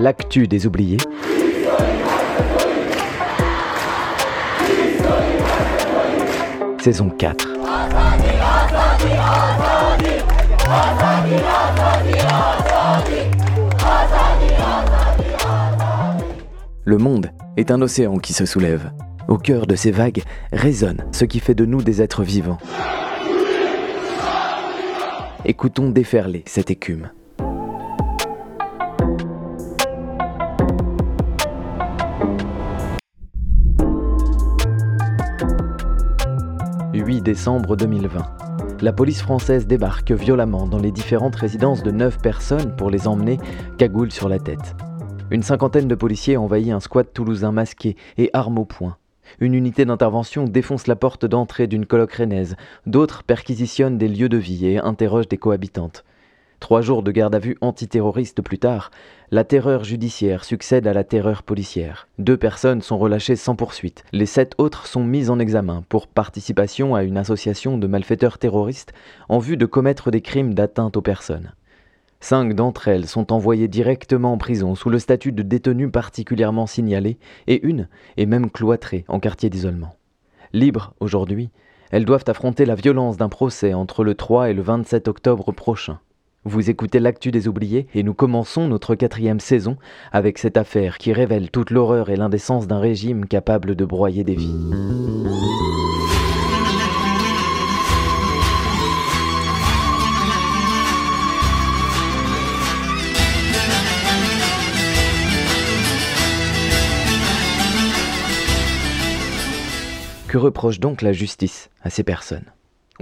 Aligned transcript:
l'actu 0.00 0.48
des 0.48 0.66
oubliés. 0.66 0.96
Saison 6.80 7.10
4. 7.10 7.46
Le 16.84 16.96
monde 16.96 17.30
est 17.58 17.70
un 17.70 17.82
océan 17.82 18.16
qui 18.16 18.32
se 18.32 18.46
soulève. 18.46 18.90
Au 19.28 19.36
cœur 19.36 19.66
de 19.66 19.76
ces 19.76 19.90
vagues 19.90 20.22
résonne 20.50 21.04
ce 21.12 21.26
qui 21.26 21.40
fait 21.40 21.54
de 21.54 21.66
nous 21.66 21.82
des 21.82 22.00
êtres 22.00 22.22
vivants. 22.22 22.58
Écoutons 25.44 25.90
déferler 25.90 26.42
cette 26.46 26.70
écume. 26.70 27.10
Décembre 37.30 37.76
2020. 37.76 38.26
La 38.80 38.92
police 38.92 39.22
française 39.22 39.68
débarque 39.68 40.10
violemment 40.10 40.66
dans 40.66 40.80
les 40.80 40.90
différentes 40.90 41.36
résidences 41.36 41.84
de 41.84 41.92
9 41.92 42.18
personnes 42.18 42.74
pour 42.74 42.90
les 42.90 43.06
emmener 43.06 43.38
cagoule 43.78 44.10
sur 44.10 44.28
la 44.28 44.40
tête. 44.40 44.74
Une 45.30 45.44
cinquantaine 45.44 45.86
de 45.86 45.94
policiers 45.94 46.36
envahit 46.36 46.72
un 46.72 46.80
squat 46.80 47.06
toulousain 47.14 47.52
masqué 47.52 47.94
et 48.18 48.30
armes 48.32 48.58
au 48.58 48.64
poing. 48.64 48.96
Une 49.38 49.54
unité 49.54 49.84
d'intervention 49.84 50.42
défonce 50.42 50.88
la 50.88 50.96
porte 50.96 51.24
d'entrée 51.24 51.68
d'une 51.68 51.86
coloc 51.86 52.14
rennaise. 52.14 52.56
D'autres 52.84 53.22
perquisitionnent 53.22 53.96
des 53.96 54.08
lieux 54.08 54.28
de 54.28 54.36
vie 54.36 54.66
et 54.66 54.78
interrogent 54.78 55.28
des 55.28 55.38
cohabitantes. 55.38 56.04
Trois 56.60 56.82
jours 56.82 57.02
de 57.02 57.10
garde 57.10 57.34
à 57.34 57.38
vue 57.38 57.56
antiterroriste 57.62 58.42
plus 58.42 58.58
tard, 58.58 58.90
la 59.30 59.44
terreur 59.44 59.82
judiciaire 59.82 60.44
succède 60.44 60.86
à 60.86 60.92
la 60.92 61.04
terreur 61.04 61.42
policière. 61.42 62.06
Deux 62.18 62.36
personnes 62.36 62.82
sont 62.82 62.98
relâchées 62.98 63.34
sans 63.34 63.56
poursuite. 63.56 64.04
Les 64.12 64.26
sept 64.26 64.54
autres 64.58 64.86
sont 64.86 65.02
mises 65.02 65.30
en 65.30 65.38
examen 65.38 65.82
pour 65.88 66.06
participation 66.06 66.94
à 66.94 67.02
une 67.02 67.16
association 67.16 67.78
de 67.78 67.86
malfaiteurs 67.86 68.38
terroristes 68.38 68.92
en 69.28 69.38
vue 69.38 69.56
de 69.56 69.66
commettre 69.66 70.10
des 70.10 70.20
crimes 70.20 70.54
d'atteinte 70.54 70.96
aux 70.96 71.02
personnes. 71.02 71.54
Cinq 72.20 72.54
d'entre 72.54 72.88
elles 72.88 73.06
sont 73.06 73.32
envoyées 73.32 73.68
directement 73.68 74.34
en 74.34 74.38
prison 74.38 74.74
sous 74.74 74.90
le 74.90 74.98
statut 74.98 75.32
de 75.32 75.42
détenues 75.42 75.90
particulièrement 75.90 76.66
signalées 76.66 77.18
et 77.46 77.66
une 77.66 77.88
est 78.18 78.26
même 78.26 78.50
cloîtrée 78.50 79.06
en 79.08 79.18
quartier 79.18 79.48
d'isolement. 79.48 79.96
Libres 80.52 80.92
aujourd'hui, 81.00 81.48
elles 81.90 82.04
doivent 82.04 82.24
affronter 82.26 82.66
la 82.66 82.74
violence 82.74 83.16
d'un 83.16 83.30
procès 83.30 83.72
entre 83.72 84.04
le 84.04 84.14
3 84.14 84.50
et 84.50 84.54
le 84.54 84.62
27 84.62 85.08
octobre 85.08 85.50
prochain. 85.52 85.98
Vous 86.44 86.70
écoutez 86.70 87.00
l'actu 87.00 87.30
des 87.30 87.48
oubliés 87.48 87.86
et 87.94 88.02
nous 88.02 88.14
commençons 88.14 88.66
notre 88.66 88.94
quatrième 88.94 89.40
saison 89.40 89.76
avec 90.10 90.38
cette 90.38 90.56
affaire 90.56 90.96
qui 90.96 91.12
révèle 91.12 91.50
toute 91.50 91.70
l'horreur 91.70 92.08
et 92.08 92.16
l'indécence 92.16 92.66
d'un 92.66 92.78
régime 92.78 93.26
capable 93.26 93.74
de 93.74 93.84
broyer 93.84 94.24
des 94.24 94.36
vies. 94.36 94.56
Que 110.26 110.38
reproche 110.38 110.80
donc 110.80 111.02
la 111.02 111.12
justice 111.12 111.68
à 111.82 111.90
ces 111.90 112.02
personnes? 112.02 112.50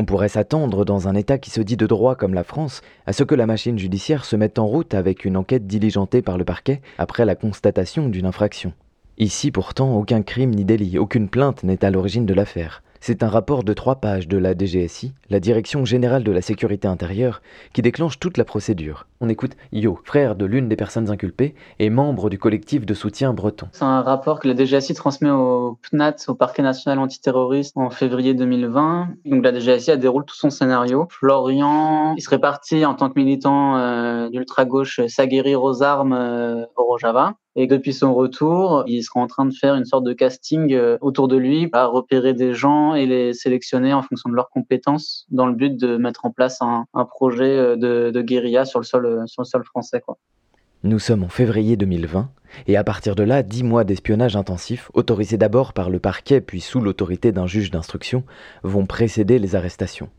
On 0.01 0.05
pourrait 0.05 0.29
s'attendre, 0.29 0.85
dans 0.85 1.09
un 1.09 1.17
État 1.17 1.39
qui 1.39 1.51
se 1.51 1.61
dit 1.61 1.77
de 1.77 1.87
droit 1.89 2.15
comme 2.15 2.33
la 2.33 2.45
France, 2.45 2.83
à 3.07 3.13
ce 3.13 3.25
que 3.25 3.35
la 3.35 3.47
machine 3.47 3.77
judiciaire 3.77 4.25
se 4.25 4.37
mette 4.37 4.61
en 4.61 4.67
route 4.67 4.95
avec 4.95 5.25
une 5.25 5.37
enquête 5.37 5.67
diligentée 5.67 6.23
par 6.23 6.39
le 6.39 6.45
parquet 6.45 6.81
après 6.99 7.25
la 7.25 7.35
constatation 7.35 8.09
d'une 8.09 8.27
infraction. 8.27 8.73
Ici 9.19 9.51
pourtant, 9.51 9.97
aucun 9.97 10.23
crime 10.23 10.55
ni 10.55 10.65
délit, 10.65 10.99
aucune 10.99 11.29
plainte 11.29 11.65
n'est 11.65 11.85
à 11.85 11.91
l'origine 11.91 12.27
de 12.27 12.35
l'affaire. 12.35 12.85
C'est 13.01 13.23
un 13.23 13.29
rapport 13.29 13.63
de 13.63 13.73
trois 13.73 13.97
pages 13.97 14.29
de 14.29 14.37
la 14.37 14.55
DGSI, 14.55 15.13
la 15.31 15.41
Direction 15.41 15.85
générale 15.85 16.25
de 16.25 16.33
la 16.33 16.43
sécurité 16.43 16.89
intérieure, 16.89 17.43
qui 17.73 17.81
déclenche 17.81 18.19
toute 18.19 18.37
la 18.37 18.45
procédure. 18.45 19.07
On 19.21 19.29
écoute 19.29 19.57
Yo, 19.73 19.99
frère 20.05 20.37
de 20.37 20.45
l'une 20.45 20.69
des 20.69 20.77
personnes 20.77 21.11
inculpées 21.11 21.55
et 21.79 21.91
membre 21.91 22.31
du 22.31 22.39
collectif 22.39 22.87
de 22.87 22.95
soutien 22.95 23.33
breton. 23.33 23.69
C'est 23.73 23.85
un 23.85 24.03
rapport 24.03 24.41
que 24.41 24.49
la 24.49 24.55
DGSI 24.55 24.95
transmet 24.95 25.31
au 25.31 25.79
PNAT, 25.91 26.17
au 26.29 26.35
Parquet 26.35 26.63
national 26.63 26.99
antiterroriste, 26.99 27.77
en 27.77 27.91
février 27.91 28.35
2020. 28.35 29.09
Donc 29.25 29.45
la 29.45 29.53
DGSI 29.53 29.93
elle 29.93 30.01
déroule 30.01 30.25
tout 30.25 30.37
son 30.37 30.51
scénario. 30.51 31.07
Florian, 31.11 32.15
il 32.17 32.23
serait 32.23 32.41
parti 32.41 32.85
en 32.85 32.95
tant 32.95 33.11
que 33.11 33.19
militant 33.19 33.77
euh, 33.77 34.29
d'ultra-gauche 34.29 35.01
s'aguerrir 35.07 35.63
aux 35.63 35.83
armes 35.83 36.13
euh, 36.13 36.65
au 36.77 36.85
Rojava. 36.85 37.35
Et 37.61 37.67
depuis 37.67 37.93
son 37.93 38.15
retour, 38.15 38.85
il 38.87 39.03
sera 39.03 39.19
en 39.19 39.27
train 39.27 39.45
de 39.45 39.53
faire 39.53 39.75
une 39.75 39.85
sorte 39.85 40.05
de 40.05 40.13
casting 40.13 40.73
euh, 40.73 40.97
autour 41.01 41.27
de 41.27 41.37
lui, 41.37 41.69
à 41.73 41.87
repérer 41.87 42.33
des 42.33 42.55
gens 42.55 42.95
et 42.95 43.05
les 43.05 43.33
sélectionner 43.33 43.93
en 43.93 44.01
fonction 44.01 44.31
de 44.31 44.37
leurs 44.37 44.49
compétences, 44.49 45.27
dans 45.33 45.45
le 45.45 45.55
but 45.55 45.77
de 45.77 45.97
mettre 45.97 46.25
en 46.25 46.31
place 46.31 46.63
un, 46.63 46.87
projet 47.07 47.59
euh, 47.59 47.75
de, 48.13 48.23
guérilla 48.23 48.65
sur 48.65 48.79
le 48.79 48.85
sol, 48.85 49.07
euh, 49.07 49.63
français. 49.65 50.01
Nous 50.85 51.01
sommes 51.01 51.25
en 51.25 51.29
février 51.29 51.77
2020, 51.77 52.31
et 52.69 52.77
à 52.77 52.85
partir 52.85 53.17
de 53.17 53.25
là, 53.25 53.43
dix 53.43 53.65
mois 53.65 53.83
d'espionnage 53.83 54.37
intensif, 54.37 54.89
autorisés 54.95 55.37
d'abord 55.37 55.73
par 55.73 55.91
le 55.91 55.99
parquet 55.99 56.41
puis 56.41 56.61
sous 56.61 56.81
l'autorité 56.81 57.33
d'un 57.33 57.49
juge 57.49 57.73
d'instruction, 57.73 58.23
vont 58.63 58.87
précéder 58.87 59.41
les 59.41 59.57
arrestations. 59.57 60.11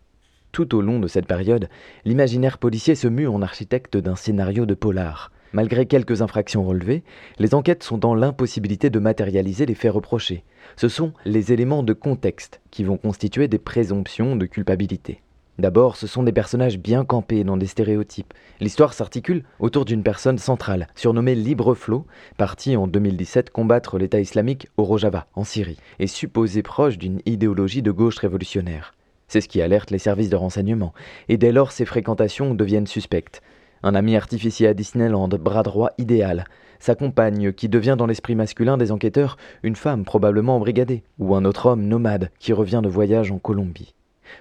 Tout 0.51 0.75
au 0.75 0.81
long 0.81 0.99
de 0.99 1.07
cette 1.07 1.27
période, 1.27 1.69
l'imaginaire 2.03 2.57
policier 2.57 2.95
se 2.95 3.07
mue 3.07 3.29
en 3.29 3.41
architecte 3.41 3.95
d'un 3.95 4.17
scénario 4.17 4.65
de 4.65 4.73
polar. 4.73 5.31
Malgré 5.51 5.85
quelques 5.85 6.21
infractions 6.21 6.63
relevées, 6.63 7.03
les 7.39 7.55
enquêtes 7.55 7.83
sont 7.83 7.97
dans 7.97 8.13
l'impossibilité 8.13 8.89
de 8.89 8.99
matérialiser 8.99 9.65
les 9.65 9.73
faits 9.73 9.93
reprochés. 9.93 10.43
Ce 10.75 10.89
sont 10.89 11.13
les 11.25 11.51
éléments 11.51 11.83
de 11.83 11.93
contexte 11.93 12.61
qui 12.69 12.83
vont 12.83 12.97
constituer 12.97 13.47
des 13.47 13.57
présomptions 13.57 14.35
de 14.35 14.45
culpabilité. 14.45 15.21
D'abord, 15.57 15.97
ce 15.97 16.07
sont 16.07 16.23
des 16.23 16.31
personnages 16.31 16.77
bien 16.77 17.03
campés 17.03 17.43
dans 17.43 17.57
des 17.57 17.65
stéréotypes. 17.65 18.33
L'histoire 18.61 18.93
s'articule 18.93 19.43
autour 19.59 19.83
d'une 19.83 20.03
personne 20.03 20.37
centrale, 20.37 20.87
surnommée 20.95 21.35
Libreflot, 21.35 22.05
partie 22.37 22.77
en 22.77 22.87
2017 22.87 23.49
combattre 23.49 23.97
l'État 23.97 24.21
islamique 24.21 24.69
au 24.77 24.83
Rojava, 24.83 25.27
en 25.35 25.43
Syrie, 25.43 25.79
et 25.99 26.07
supposée 26.07 26.63
proche 26.63 26.97
d'une 26.97 27.19
idéologie 27.25 27.81
de 27.81 27.91
gauche 27.91 28.19
révolutionnaire. 28.19 28.93
C'est 29.27 29.41
ce 29.41 29.49
qui 29.49 29.61
alerte 29.61 29.91
les 29.91 29.99
services 29.99 30.29
de 30.29 30.37
renseignement, 30.37 30.93
et 31.27 31.35
dès 31.35 31.51
lors 31.51 31.73
ses 31.73 31.85
fréquentations 31.85 32.55
deviennent 32.55 32.87
suspectes. 32.87 33.41
Un 33.81 33.95
ami 33.95 34.15
artificier 34.15 34.67
à 34.67 34.73
Disneyland, 34.73 35.29
bras 35.29 35.63
droit 35.63 35.91
idéal. 35.97 36.45
Sa 36.79 36.95
compagne, 36.95 37.53
qui 37.53 37.69
devient 37.69 37.95
dans 37.97 38.07
l'esprit 38.07 38.35
masculin 38.35 38.77
des 38.77 38.91
enquêteurs 38.91 39.37
une 39.63 39.75
femme 39.75 40.03
probablement 40.03 40.57
embrigadée, 40.57 41.03
ou 41.17 41.33
un 41.35 41.45
autre 41.45 41.67
homme 41.67 41.87
nomade 41.87 42.29
qui 42.39 42.51
revient 42.51 42.81
de 42.83 42.89
voyage 42.89 43.31
en 43.31 43.39
Colombie. 43.39 43.95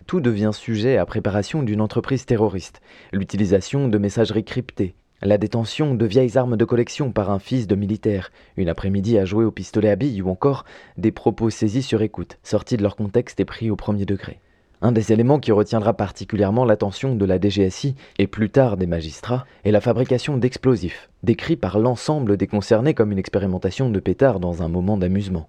Tout 0.07 0.21
devient 0.21 0.51
sujet 0.53 0.99
à 0.99 1.07
préparation 1.07 1.63
d'une 1.63 1.81
entreprise 1.81 2.27
terroriste, 2.27 2.81
l'utilisation 3.13 3.89
de 3.89 3.99
messageries 3.99 4.45
cryptées, 4.45 4.95
la 5.23 5.39
détention 5.39 5.95
de 5.95 6.07
vieilles 6.07 6.37
armes 6.37 6.57
de 6.57 6.65
collection 6.65 7.11
par 7.11 7.31
un 7.31 7.39
fils 7.39 7.67
de 7.67 7.75
militaire, 7.75 8.31
une 8.57 8.69
après-midi 8.69 9.19
à 9.19 9.25
jouer 9.25 9.45
au 9.45 9.51
pistolet 9.51 9.91
à 9.91 9.97
billes 9.97 10.23
ou 10.23 10.31
encore 10.31 10.65
des 10.97 11.13
propos 11.13 11.51
saisis 11.51 11.83
sur 11.83 12.03
écoute, 12.03 12.39
sortis 12.43 12.77
de 12.77 12.83
leur 12.83 12.97
contexte 12.97 13.41
et 13.41 13.45
pris 13.45 13.71
au 13.71 13.77
premier 13.77 14.05
degré. 14.05 14.41
Un 14.81 14.93
des 14.93 15.13
éléments 15.13 15.41
qui 15.41 15.51
retiendra 15.51 15.93
particulièrement 15.93 16.65
l'attention 16.65 17.17
de 17.17 17.25
la 17.25 17.41
DGSI 17.41 17.97
et 18.19 18.29
plus 18.29 18.49
tard 18.49 18.77
des 18.77 18.87
magistrats 18.87 19.45
est 19.65 19.73
la 19.73 19.81
fabrication 19.81 20.37
d'explosifs, 20.37 21.11
décrit 21.25 21.57
par 21.57 21.81
l'ensemble 21.81 22.37
des 22.37 22.47
concernés 22.47 22.95
comme 22.95 23.11
une 23.11 23.19
expérimentation 23.19 23.91
de 23.91 23.99
pétard 23.99 24.39
dans 24.39 24.63
un 24.63 24.69
moment 24.69 24.97
d'amusement. 24.97 25.49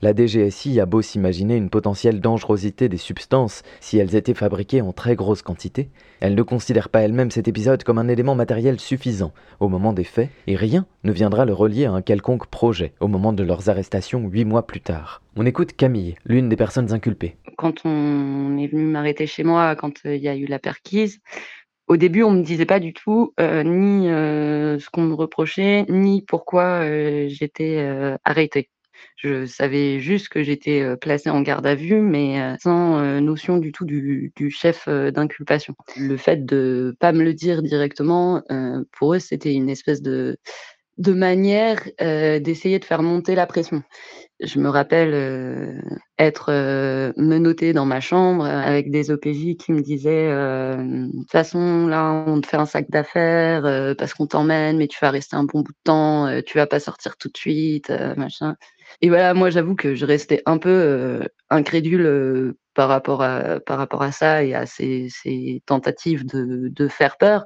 La 0.00 0.14
DGSI 0.14 0.78
a 0.78 0.86
beau 0.86 1.02
s'imaginer 1.02 1.56
une 1.56 1.70
potentielle 1.70 2.20
dangerosité 2.20 2.88
des 2.88 2.98
substances 2.98 3.64
si 3.80 3.98
elles 3.98 4.14
étaient 4.14 4.32
fabriquées 4.32 4.80
en 4.80 4.92
très 4.92 5.16
grosse 5.16 5.42
quantité, 5.42 5.90
elle 6.20 6.36
ne 6.36 6.42
considère 6.42 6.88
pas 6.88 7.00
elle-même 7.00 7.32
cet 7.32 7.48
épisode 7.48 7.82
comme 7.82 7.98
un 7.98 8.06
élément 8.06 8.36
matériel 8.36 8.78
suffisant 8.78 9.32
au 9.58 9.68
moment 9.68 9.92
des 9.92 10.04
faits, 10.04 10.30
et 10.46 10.54
rien 10.54 10.86
ne 11.02 11.10
viendra 11.10 11.44
le 11.44 11.52
relier 11.52 11.86
à 11.86 11.92
un 11.92 12.02
quelconque 12.02 12.46
projet 12.46 12.92
au 13.00 13.08
moment 13.08 13.32
de 13.32 13.42
leurs 13.42 13.70
arrestations 13.70 14.20
huit 14.28 14.44
mois 14.44 14.68
plus 14.68 14.80
tard. 14.80 15.20
On 15.34 15.46
écoute 15.46 15.72
Camille, 15.72 16.14
l'une 16.24 16.48
des 16.48 16.56
personnes 16.56 16.92
inculpées. 16.92 17.36
Quand 17.56 17.84
on 17.84 18.56
est 18.56 18.68
venu 18.68 18.84
m'arrêter 18.84 19.26
chez 19.26 19.42
moi, 19.42 19.74
quand 19.74 19.94
euh, 20.06 20.14
il 20.14 20.22
y 20.22 20.28
a 20.28 20.36
eu 20.36 20.46
la 20.46 20.60
perquise, 20.60 21.18
au 21.88 21.96
début, 21.96 22.22
on 22.22 22.30
me 22.30 22.42
disait 22.42 22.66
pas 22.66 22.78
du 22.78 22.92
tout 22.92 23.32
euh, 23.40 23.64
ni 23.64 24.08
euh, 24.10 24.78
ce 24.78 24.90
qu'on 24.90 25.02
me 25.02 25.14
reprochait, 25.14 25.86
ni 25.88 26.22
pourquoi 26.22 26.82
j'étais 27.28 27.80
arrêtée. 28.24 28.68
Je 29.16 29.46
savais 29.46 30.00
juste 30.00 30.28
que 30.28 30.42
j'étais 30.42 30.96
placée 31.00 31.30
en 31.30 31.40
garde 31.40 31.66
à 31.66 31.74
vue, 31.74 32.00
mais 32.00 32.56
sans 32.62 33.20
notion 33.20 33.58
du 33.58 33.72
tout 33.72 33.84
du, 33.84 34.32
chef 34.50 34.88
d'inculpation. 34.88 35.74
Le 35.96 36.16
fait 36.16 36.44
de 36.44 36.96
pas 37.00 37.12
me 37.12 37.24
le 37.24 37.34
dire 37.34 37.62
directement, 37.62 38.42
pour 38.92 39.14
eux, 39.14 39.18
c'était 39.18 39.52
une 39.52 39.68
espèce 39.68 40.02
de 40.02 40.36
manière 40.98 41.82
d'essayer 41.98 42.78
de 42.78 42.84
faire 42.84 43.02
monter 43.02 43.34
la 43.34 43.46
pression. 43.46 43.82
Je 44.40 44.60
me 44.60 44.68
rappelle 44.68 45.82
être 46.18 47.12
menottée 47.16 47.72
dans 47.72 47.86
ma 47.86 48.00
chambre 48.00 48.44
avec 48.44 48.90
des 48.90 49.10
OPJ 49.10 49.56
qui 49.56 49.72
me 49.72 49.80
disaient 49.80 50.28
de 50.28 51.10
toute 51.10 51.30
façon 51.30 51.88
là 51.88 52.24
on 52.26 52.40
te 52.40 52.46
fait 52.46 52.56
un 52.56 52.66
sac 52.66 52.88
d'affaires 52.88 53.94
parce 53.96 54.14
qu'on 54.14 54.28
t'emmène 54.28 54.76
mais 54.76 54.86
tu 54.86 54.98
vas 55.00 55.10
rester 55.10 55.34
un 55.34 55.44
bon 55.44 55.62
bout 55.62 55.72
de 55.72 55.78
temps, 55.82 56.40
tu 56.46 56.56
vas 56.56 56.68
pas 56.68 56.78
sortir 56.78 57.16
tout 57.16 57.28
de 57.28 57.36
suite, 57.36 57.92
machin. 58.16 58.54
Et 59.00 59.08
voilà, 59.08 59.34
moi 59.34 59.50
j'avoue 59.50 59.74
que 59.74 59.94
je 59.94 60.04
restais 60.04 60.42
un 60.46 60.58
peu 60.58 61.20
incrédule 61.50 62.54
par 62.74 62.88
rapport 62.88 63.22
à 63.22 63.60
par 63.60 63.78
rapport 63.78 64.02
à 64.02 64.12
ça 64.12 64.44
et 64.44 64.54
à 64.54 64.66
ces, 64.66 65.62
tentatives 65.66 66.24
de, 66.26 66.88
faire 66.88 67.16
peur. 67.16 67.44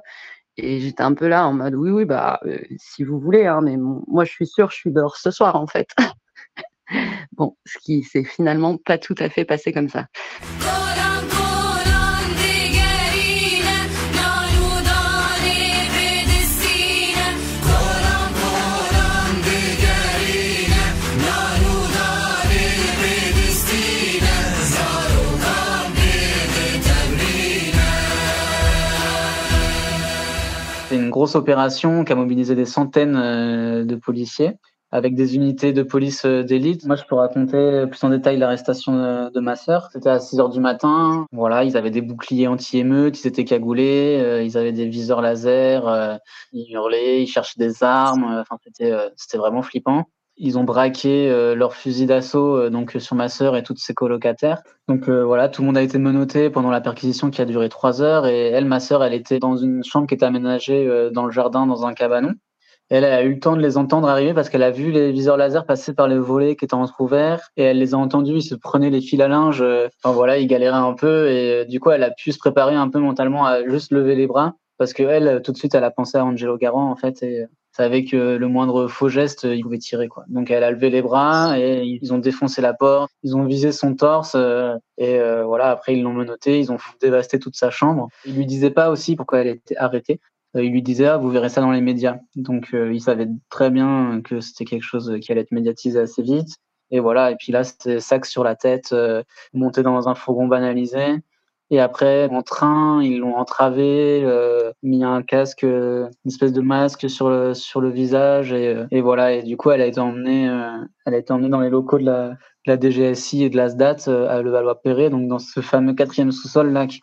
Et 0.57 0.79
j'étais 0.79 1.03
un 1.03 1.13
peu 1.13 1.27
là 1.27 1.47
en 1.47 1.53
mode 1.53 1.75
oui, 1.75 1.89
oui, 1.89 2.05
bah, 2.05 2.39
si 2.77 3.03
vous 3.03 3.19
voulez, 3.19 3.45
hein, 3.45 3.61
mais 3.63 3.77
moi 3.77 4.25
je 4.25 4.31
suis 4.31 4.47
sûre, 4.47 4.69
je 4.71 4.77
suis 4.77 4.91
dehors 4.91 5.17
ce 5.17 5.31
soir 5.31 5.55
en 5.55 5.67
fait. 5.67 5.89
bon, 7.33 7.57
ce 7.65 7.77
qui 7.79 8.03
s'est 8.03 8.23
finalement 8.23 8.77
pas 8.77 8.97
tout 8.97 9.15
à 9.17 9.29
fait 9.29 9.45
passé 9.45 9.71
comme 9.71 9.89
ça. 9.89 10.07
Grosse 31.23 31.35
opération 31.35 32.03
qui 32.03 32.11
a 32.11 32.15
mobilisé 32.15 32.53
des 32.53 32.65
centaines 32.65 33.15
euh, 33.15 33.85
de 33.85 33.95
policiers 33.95 34.57
avec 34.91 35.15
des 35.15 35.37
unités 35.37 35.71
de 35.71 35.81
police 35.81 36.25
euh, 36.25 36.43
d'élite. 36.43 36.85
Moi, 36.85 36.97
je 36.97 37.05
peux 37.05 37.15
raconter 37.15 37.87
plus 37.87 38.03
en 38.03 38.09
détail 38.09 38.35
l'arrestation 38.35 38.91
de, 39.31 39.39
ma 39.39 39.55
sœur. 39.55 39.87
C'était 39.93 40.09
à 40.09 40.19
6 40.19 40.41
heures 40.41 40.49
du 40.49 40.59
matin. 40.59 41.25
Voilà, 41.31 41.63
ils 41.63 41.77
avaient 41.77 41.91
des 41.91 42.01
boucliers 42.01 42.47
anti-émeutes, 42.47 43.23
ils 43.23 43.27
étaient 43.27 43.45
cagoulés, 43.45 44.19
euh, 44.21 44.43
ils 44.43 44.57
avaient 44.57 44.73
des 44.73 44.85
viseurs 44.85 45.21
laser, 45.21 46.19
ils 46.51 46.69
hurlaient, 46.73 47.23
ils 47.23 47.27
cherchaient 47.27 47.57
des 47.57 47.83
armes. 47.83 48.25
Enfin, 48.25 48.57
c'était, 48.61 48.93
c'était 49.15 49.37
vraiment 49.37 49.61
flippant 49.61 50.09
ils 50.43 50.59
ont 50.59 50.65
braqué 50.65 51.31
euh, 51.31 51.55
leur 51.55 51.73
fusil 51.73 52.05
d'assaut 52.05 52.57
euh, 52.57 52.69
donc 52.69 52.97
sur 52.99 53.15
ma 53.15 53.29
sœur 53.29 53.55
et 53.55 53.63
toutes 53.63 53.79
ses 53.79 53.93
colocataires. 53.93 54.61
Donc 54.89 55.07
euh, 55.07 55.23
voilà, 55.23 55.47
tout 55.47 55.61
le 55.61 55.67
monde 55.67 55.77
a 55.77 55.81
été 55.81 55.97
menotté 55.97 56.49
pendant 56.49 56.69
la 56.69 56.81
perquisition 56.81 57.29
qui 57.31 57.41
a 57.41 57.45
duré 57.45 57.69
trois 57.69 58.01
heures 58.01 58.27
et 58.27 58.47
elle, 58.47 58.65
ma 58.65 58.81
sœur, 58.81 59.05
elle 59.05 59.13
était 59.13 59.39
dans 59.39 59.55
une 59.55 59.85
chambre 59.85 60.05
qui 60.05 60.15
était 60.15 60.25
aménagée 60.25 61.09
dans 61.13 61.25
le 61.25 61.31
jardin 61.31 61.65
dans 61.65 61.85
un 61.85 61.93
cabanon. 61.93 62.33
Elle 62.89 63.05
a 63.05 63.23
eu 63.23 63.35
le 63.35 63.39
temps 63.39 63.55
de 63.55 63.61
les 63.61 63.77
entendre 63.77 64.09
arriver 64.09 64.33
parce 64.33 64.49
qu'elle 64.49 64.63
a 64.63 64.69
vu 64.69 64.91
les 64.91 65.13
viseurs 65.13 65.37
laser 65.37 65.65
passer 65.65 65.93
par 65.93 66.09
les 66.09 66.17
volets 66.17 66.57
qui 66.57 66.65
étaient 66.65 66.73
entrouverts 66.73 67.49
et 67.55 67.63
elle 67.63 67.79
les 67.79 67.93
a 67.93 67.97
entendus. 67.97 68.35
Ils 68.35 68.43
se 68.43 68.55
prenaient 68.55 68.89
les 68.89 68.99
fils 68.99 69.21
à 69.21 69.29
linge. 69.29 69.63
Enfin 70.03 70.13
voilà, 70.13 70.37
ils 70.37 70.47
galéraient 70.47 70.75
un 70.75 70.93
peu 70.93 71.29
et 71.29 71.65
du 71.65 71.79
coup, 71.79 71.91
elle 71.91 72.03
a 72.03 72.11
pu 72.11 72.33
se 72.33 72.37
préparer 72.37 72.75
un 72.75 72.89
peu 72.89 72.99
mentalement 72.99 73.45
à 73.45 73.63
juste 73.65 73.93
lever 73.93 74.15
les 74.15 74.27
bras 74.27 74.55
parce 74.77 74.91
que 74.91 75.03
elle, 75.03 75.41
tout 75.41 75.53
de 75.53 75.57
suite, 75.57 75.73
elle 75.73 75.85
a 75.85 75.91
pensé 75.91 76.17
à 76.17 76.25
Angelo 76.25 76.57
Garant 76.57 76.91
en 76.91 76.97
fait 76.97 77.23
savait 77.75 78.05
que 78.05 78.35
le 78.35 78.47
moindre 78.47 78.87
faux 78.87 79.09
geste, 79.09 79.43
il 79.43 79.61
pouvait 79.61 79.79
tirer 79.79 80.07
quoi. 80.07 80.25
Donc 80.27 80.51
elle 80.51 80.63
a 80.63 80.71
levé 80.71 80.89
les 80.89 81.01
bras 81.01 81.59
et 81.59 81.83
ils 81.83 82.13
ont 82.13 82.19
défoncé 82.19 82.61
la 82.61 82.73
porte, 82.73 83.11
ils 83.23 83.35
ont 83.35 83.45
visé 83.45 83.71
son 83.71 83.95
torse 83.95 84.35
euh, 84.35 84.75
et 84.97 85.19
euh, 85.19 85.43
voilà. 85.43 85.71
Après 85.71 85.95
ils 85.95 86.03
l'ont 86.03 86.13
menotté, 86.13 86.59
ils 86.59 86.71
ont 86.71 86.77
dévasté 87.01 87.39
toute 87.39 87.55
sa 87.55 87.71
chambre. 87.71 88.09
Ils 88.25 88.35
lui 88.35 88.45
disaient 88.45 88.69
pas 88.69 88.91
aussi 88.91 89.15
pourquoi 89.15 89.39
elle 89.39 89.47
était 89.47 89.75
arrêtée. 89.75 90.19
Euh, 90.55 90.63
ils 90.63 90.71
lui 90.71 90.83
disaient 90.83 91.07
ah, 91.07 91.17
vous 91.17 91.31
verrez 91.31 91.49
ça 91.49 91.61
dans 91.61 91.71
les 91.71 91.81
médias. 91.81 92.17
Donc 92.35 92.69
il 92.73 93.01
savait 93.01 93.27
très 93.49 93.71
bien 93.71 94.21
que 94.23 94.39
c'était 94.39 94.65
quelque 94.65 94.83
chose 94.83 95.17
qui 95.19 95.31
allait 95.31 95.41
être 95.41 95.51
médiatisé 95.51 95.99
assez 95.99 96.21
vite. 96.21 96.57
Et 96.91 96.99
voilà. 96.99 97.31
Et 97.31 97.35
puis 97.37 97.51
là 97.51 97.63
c'était 97.63 97.99
sac 97.99 98.27
sur 98.27 98.43
la 98.43 98.55
tête, 98.55 98.93
monté 99.53 99.81
dans 99.81 100.07
un 100.07 100.15
fourgon 100.15 100.47
banalisé. 100.47 101.17
Et 101.69 101.79
après, 101.79 102.29
en 102.29 102.43
train, 102.43 103.01
ils 103.01 103.19
l'ont 103.19 103.35
entravé, 103.35 104.21
euh, 104.23 104.71
mis 104.83 105.03
un 105.03 105.21
casque, 105.23 105.63
une 105.63 106.09
espèce 106.25 106.53
de 106.53 106.61
masque 106.61 107.09
sur 107.09 107.29
le, 107.29 107.53
sur 107.53 107.81
le 107.81 107.89
visage. 107.89 108.53
Et, 108.53 108.67
euh, 108.67 109.01
voilà. 109.01 109.33
Et 109.33 109.43
du 109.43 109.57
coup, 109.57 109.71
elle 109.71 109.81
a 109.81 109.87
été 109.87 109.99
emmenée, 109.99 110.47
euh, 110.47 110.77
elle 111.05 111.15
a 111.15 111.17
été 111.17 111.33
emmenée 111.33 111.49
dans 111.49 111.61
les 111.61 111.69
locaux 111.69 111.97
de 111.97 112.05
la, 112.05 112.37
DGSI 112.79 113.45
et 113.45 113.49
de 113.49 113.57
la 113.57 113.69
SDAT 113.69 114.07
à 114.07 114.41
Levallois-Perret, 114.41 115.09
donc 115.09 115.27
dans 115.27 115.39
ce 115.39 115.61
fameux 115.61 115.93
quatrième 115.93 116.31
sous-sol 116.31 116.71
là 116.71 116.87
qui 116.87 116.99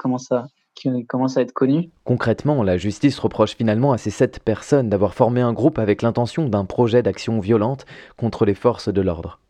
qui 0.74 1.06
commence 1.06 1.36
à 1.36 1.42
être 1.42 1.52
connu. 1.52 1.90
Concrètement, 2.04 2.62
la 2.62 2.76
justice 2.76 3.18
reproche 3.18 3.56
finalement 3.56 3.92
à 3.92 3.98
ces 3.98 4.10
sept 4.10 4.40
personnes 4.40 4.88
d'avoir 4.88 5.14
formé 5.14 5.40
un 5.40 5.52
groupe 5.52 5.78
avec 5.78 6.00
l'intention 6.00 6.48
d'un 6.48 6.64
projet 6.64 7.02
d'action 7.02 7.40
violente 7.40 7.84
contre 8.16 8.44
les 8.44 8.54
forces 8.54 8.88
de 8.88 9.00
l'ordre. 9.00 9.40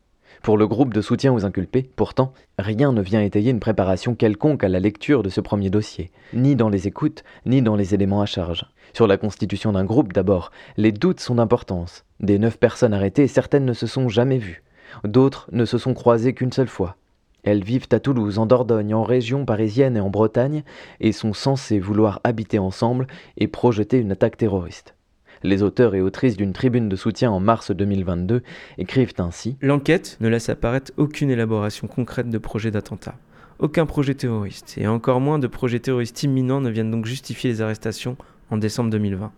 Pour 0.42 0.56
le 0.56 0.66
groupe 0.66 0.94
de 0.94 1.02
soutien 1.02 1.34
aux 1.34 1.44
inculpés, 1.44 1.90
pourtant, 1.96 2.32
rien 2.58 2.92
ne 2.92 3.02
vient 3.02 3.20
étayer 3.20 3.50
une 3.50 3.60
préparation 3.60 4.14
quelconque 4.14 4.64
à 4.64 4.68
la 4.68 4.80
lecture 4.80 5.22
de 5.22 5.28
ce 5.28 5.42
premier 5.42 5.68
dossier, 5.68 6.10
ni 6.32 6.56
dans 6.56 6.70
les 6.70 6.88
écoutes, 6.88 7.24
ni 7.44 7.60
dans 7.60 7.76
les 7.76 7.94
éléments 7.94 8.22
à 8.22 8.26
charge. 8.26 8.64
Sur 8.94 9.06
la 9.06 9.18
constitution 9.18 9.72
d'un 9.72 9.84
groupe 9.84 10.14
d'abord, 10.14 10.50
les 10.78 10.92
doutes 10.92 11.20
sont 11.20 11.34
d'importance. 11.34 12.04
Des 12.20 12.38
neuf 12.38 12.58
personnes 12.58 12.94
arrêtées, 12.94 13.28
certaines 13.28 13.66
ne 13.66 13.74
se 13.74 13.86
sont 13.86 14.08
jamais 14.08 14.38
vues. 14.38 14.62
D'autres 15.04 15.46
ne 15.52 15.66
se 15.66 15.76
sont 15.76 15.92
croisées 15.92 16.32
qu'une 16.32 16.52
seule 16.52 16.68
fois. 16.68 16.96
Elles 17.42 17.62
vivent 17.62 17.88
à 17.92 18.00
Toulouse, 18.00 18.38
en 18.38 18.46
Dordogne, 18.46 18.94
en 18.94 19.02
région 19.02 19.44
parisienne 19.44 19.98
et 19.98 20.00
en 20.00 20.10
Bretagne, 20.10 20.62
et 21.00 21.12
sont 21.12 21.34
censées 21.34 21.78
vouloir 21.78 22.20
habiter 22.24 22.58
ensemble 22.58 23.06
et 23.36 23.46
projeter 23.46 23.98
une 23.98 24.12
attaque 24.12 24.38
terroriste. 24.38 24.94
Les 25.42 25.62
auteurs 25.62 25.94
et 25.94 26.02
autrices 26.02 26.36
d'une 26.36 26.52
tribune 26.52 26.88
de 26.88 26.96
soutien 26.96 27.30
en 27.30 27.40
mars 27.40 27.70
2022 27.70 28.42
écrivent 28.76 29.14
ainsi 29.18 29.56
L'enquête 29.62 30.18
ne 30.20 30.28
laisse 30.28 30.48
apparaître 30.48 30.92
aucune 30.96 31.30
élaboration 31.30 31.86
concrète 31.86 32.28
de 32.28 32.38
projet 32.38 32.70
d'attentat. 32.70 33.14
Aucun 33.58 33.86
projet 33.86 34.14
terroriste, 34.14 34.76
et 34.78 34.86
encore 34.86 35.20
moins 35.20 35.38
de 35.38 35.46
projets 35.46 35.80
terroristes 35.80 36.22
imminents 36.22 36.60
ne 36.60 36.70
viennent 36.70 36.90
donc 36.90 37.06
justifier 37.06 37.50
les 37.50 37.62
arrestations 37.62 38.16
en 38.50 38.56
décembre 38.56 38.90
2020. 38.90 39.32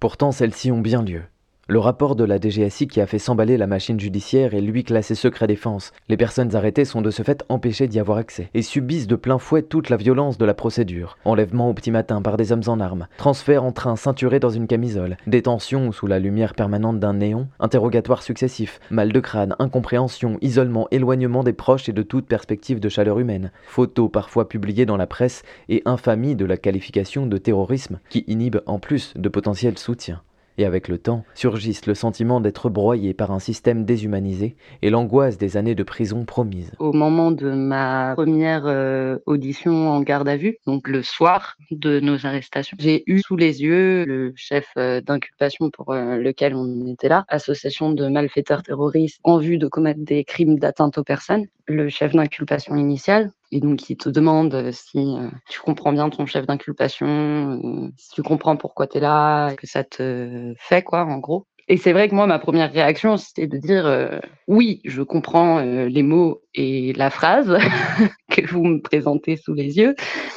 Pourtant, 0.00 0.32
celles-ci 0.32 0.70
ont 0.72 0.80
bien 0.80 1.02
lieu. 1.02 1.22
Le 1.66 1.78
rapport 1.78 2.14
de 2.14 2.24
la 2.24 2.38
DGSI 2.38 2.88
qui 2.88 3.00
a 3.00 3.06
fait 3.06 3.18
s'emballer 3.18 3.56
la 3.56 3.66
machine 3.66 3.98
judiciaire 3.98 4.52
est 4.52 4.60
lui 4.60 4.84
classé 4.84 5.14
secret 5.14 5.46
défense. 5.46 5.92
Les 6.10 6.18
personnes 6.18 6.54
arrêtées 6.54 6.84
sont 6.84 7.00
de 7.00 7.10
ce 7.10 7.22
fait 7.22 7.42
empêchées 7.48 7.88
d'y 7.88 7.98
avoir 7.98 8.18
accès 8.18 8.50
et 8.52 8.60
subissent 8.60 9.06
de 9.06 9.16
plein 9.16 9.38
fouet 9.38 9.62
toute 9.62 9.88
la 9.88 9.96
violence 9.96 10.36
de 10.36 10.44
la 10.44 10.52
procédure. 10.52 11.16
Enlèvement 11.24 11.70
au 11.70 11.72
petit 11.72 11.90
matin 11.90 12.20
par 12.20 12.36
des 12.36 12.52
hommes 12.52 12.64
en 12.66 12.80
armes, 12.80 13.06
transfert 13.16 13.64
en 13.64 13.72
train 13.72 13.96
ceinturé 13.96 14.40
dans 14.40 14.50
une 14.50 14.66
camisole, 14.66 15.16
détention 15.26 15.90
sous 15.90 16.06
la 16.06 16.18
lumière 16.18 16.52
permanente 16.52 17.00
d'un 17.00 17.14
néon, 17.14 17.48
interrogatoires 17.60 18.22
successifs, 18.22 18.78
mal 18.90 19.10
de 19.10 19.20
crâne, 19.20 19.56
incompréhension, 19.58 20.36
isolement, 20.42 20.86
éloignement 20.90 21.44
des 21.44 21.54
proches 21.54 21.88
et 21.88 21.94
de 21.94 22.02
toute 22.02 22.26
perspective 22.26 22.78
de 22.78 22.90
chaleur 22.90 23.18
humaine, 23.18 23.52
photos 23.68 24.10
parfois 24.12 24.50
publiées 24.50 24.84
dans 24.84 24.98
la 24.98 25.06
presse 25.06 25.42
et 25.70 25.80
infamie 25.86 26.36
de 26.36 26.44
la 26.44 26.58
qualification 26.58 27.26
de 27.26 27.38
terrorisme 27.38 28.00
qui 28.10 28.24
inhibe 28.26 28.58
en 28.66 28.78
plus 28.78 29.14
de 29.16 29.30
potentiel 29.30 29.78
soutien. 29.78 30.20
Et 30.56 30.64
avec 30.64 30.86
le 30.86 30.98
temps, 30.98 31.24
surgissent 31.34 31.86
le 31.86 31.94
sentiment 31.94 32.40
d'être 32.40 32.70
broyé 32.70 33.12
par 33.12 33.32
un 33.32 33.40
système 33.40 33.84
déshumanisé 33.84 34.56
et 34.82 34.90
l'angoisse 34.90 35.36
des 35.36 35.56
années 35.56 35.74
de 35.74 35.82
prison 35.82 36.24
promises. 36.24 36.70
Au 36.78 36.92
moment 36.92 37.32
de 37.32 37.50
ma 37.50 38.12
première 38.14 38.66
euh, 38.66 39.18
audition 39.26 39.90
en 39.90 40.00
garde 40.00 40.28
à 40.28 40.36
vue, 40.36 40.58
donc 40.66 40.86
le 40.86 41.02
soir 41.02 41.56
de 41.72 41.98
nos 41.98 42.24
arrestations, 42.24 42.76
j'ai 42.78 43.02
eu 43.06 43.20
sous 43.20 43.36
les 43.36 43.62
yeux 43.62 44.04
le 44.04 44.32
chef 44.36 44.68
euh, 44.76 45.00
d'inculpation 45.00 45.70
pour 45.70 45.92
euh, 45.92 46.18
lequel 46.18 46.54
on 46.54 46.86
était 46.86 47.08
là, 47.08 47.24
association 47.28 47.90
de 47.90 48.06
malfaiteurs 48.06 48.62
terroristes 48.62 49.18
en 49.24 49.38
vue 49.38 49.58
de 49.58 49.66
commettre 49.66 50.00
des 50.04 50.22
crimes 50.22 50.58
d'atteinte 50.60 50.98
aux 50.98 51.04
personnes, 51.04 51.46
le 51.66 51.88
chef 51.88 52.12
d'inculpation 52.12 52.76
initial, 52.76 53.30
et 53.52 53.60
donc 53.60 53.88
il 53.90 53.96
te 53.96 54.08
demande 54.10 54.70
si 54.72 55.16
tu 55.48 55.60
comprends 55.60 55.92
bien 55.92 56.10
ton 56.10 56.26
chef 56.26 56.46
d'inculpation, 56.46 57.90
si 57.96 58.10
tu 58.10 58.22
comprends 58.22 58.56
pourquoi 58.56 58.86
tu 58.86 58.98
es 58.98 59.00
là, 59.00 59.54
que 59.56 59.66
ça 59.66 59.84
te 59.84 60.54
fait 60.58 60.82
quoi 60.82 61.04
en 61.04 61.18
gros? 61.18 61.46
Et 61.68 61.76
c'est 61.76 61.92
vrai 61.92 62.08
que 62.08 62.14
moi 62.14 62.26
ma 62.26 62.38
première 62.38 62.72
réaction 62.72 63.16
c'était 63.16 63.46
de 63.46 63.58
dire 63.58 64.20
oui, 64.46 64.80
je 64.84 65.02
comprends 65.02 65.60
les 65.60 66.02
mots 66.02 66.42
et 66.54 66.92
la 66.92 67.10
phrase 67.10 67.56
que 68.30 68.46
vous 68.46 68.64
me 68.64 68.80
présentez 68.80 69.36
sous 69.36 69.54
les 69.54 69.78
yeux, 69.78 69.94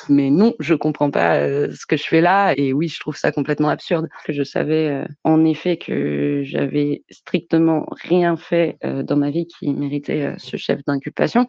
mais 0.10 0.30
non, 0.30 0.54
je 0.60 0.74
comprends 0.74 1.12
pas 1.12 1.40
ce 1.40 1.86
que 1.86 1.98
je 1.98 2.04
fais 2.04 2.22
là. 2.22 2.54
Et 2.58 2.74
oui, 2.74 2.88
je 2.88 3.00
trouve 3.00 3.18
ça 3.18 3.32
complètement 3.32 3.70
absurde. 3.70 4.08
Je 4.30 4.44
savais 4.44 5.04
en 5.24 5.44
effet 5.46 5.78
que 5.78 6.42
j'avais 6.44 7.04
strictement 7.10 7.86
rien 8.04 8.38
fait 8.38 8.78
dans 8.84 9.18
ma 9.18 9.30
vie 9.30 9.48
qui 9.48 9.74
méritait 9.74 10.34
ce 10.38 10.58
chef 10.58 10.84
d'inculpation 10.86 11.48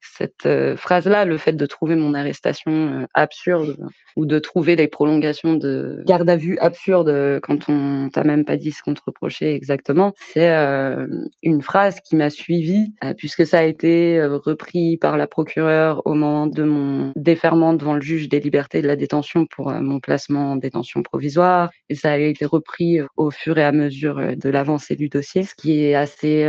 cette 0.00 0.46
euh, 0.46 0.76
phrase-là, 0.76 1.24
le 1.24 1.38
fait 1.38 1.52
de 1.52 1.66
trouver 1.66 1.96
mon 1.96 2.14
arrestation 2.14 2.72
euh, 2.72 3.06
absurde 3.14 3.76
ou 4.16 4.24
de 4.24 4.38
trouver 4.38 4.76
des 4.76 4.88
prolongations 4.88 5.54
de 5.54 6.02
garde 6.06 6.28
à 6.28 6.36
vue 6.36 6.58
absurde 6.58 7.38
quand 7.42 7.68
on 7.68 8.08
t'a 8.10 8.24
même 8.24 8.44
pas 8.44 8.56
dit 8.56 8.72
ce 8.72 8.82
qu'on 8.82 8.94
te 8.94 9.02
reprochait 9.04 9.54
exactement, 9.54 10.14
c'est 10.32 10.50
euh, 10.50 11.06
une 11.42 11.60
phrase 11.60 12.00
qui 12.00 12.16
m'a 12.16 12.30
suivie 12.30 12.94
puisque 13.18 13.44
ça 13.44 13.58
a 13.58 13.62
été 13.64 14.24
repris 14.24 14.96
par 14.96 15.18
la 15.18 15.26
procureure 15.26 16.00
au 16.06 16.14
moment 16.14 16.46
de 16.46 16.62
mon 16.62 17.12
déferment 17.14 17.74
devant 17.74 17.94
le 17.94 18.00
juge 18.00 18.30
des 18.30 18.40
libertés 18.40 18.80
de 18.80 18.86
la 18.86 18.96
détention 18.96 19.44
pour 19.44 19.70
mon 19.70 20.00
placement 20.00 20.52
en 20.52 20.56
détention 20.56 21.02
provisoire. 21.02 21.70
Et 21.90 21.94
ça 21.94 22.12
a 22.12 22.16
été 22.16 22.46
repris 22.46 23.00
au 23.16 23.30
fur 23.30 23.58
et 23.58 23.64
à 23.64 23.72
mesure 23.72 24.34
de 24.34 24.48
l'avancée 24.48 24.96
du 24.96 25.10
dossier, 25.10 25.42
ce 25.42 25.54
qui 25.54 25.84
est 25.84 25.94
assez 25.94 26.48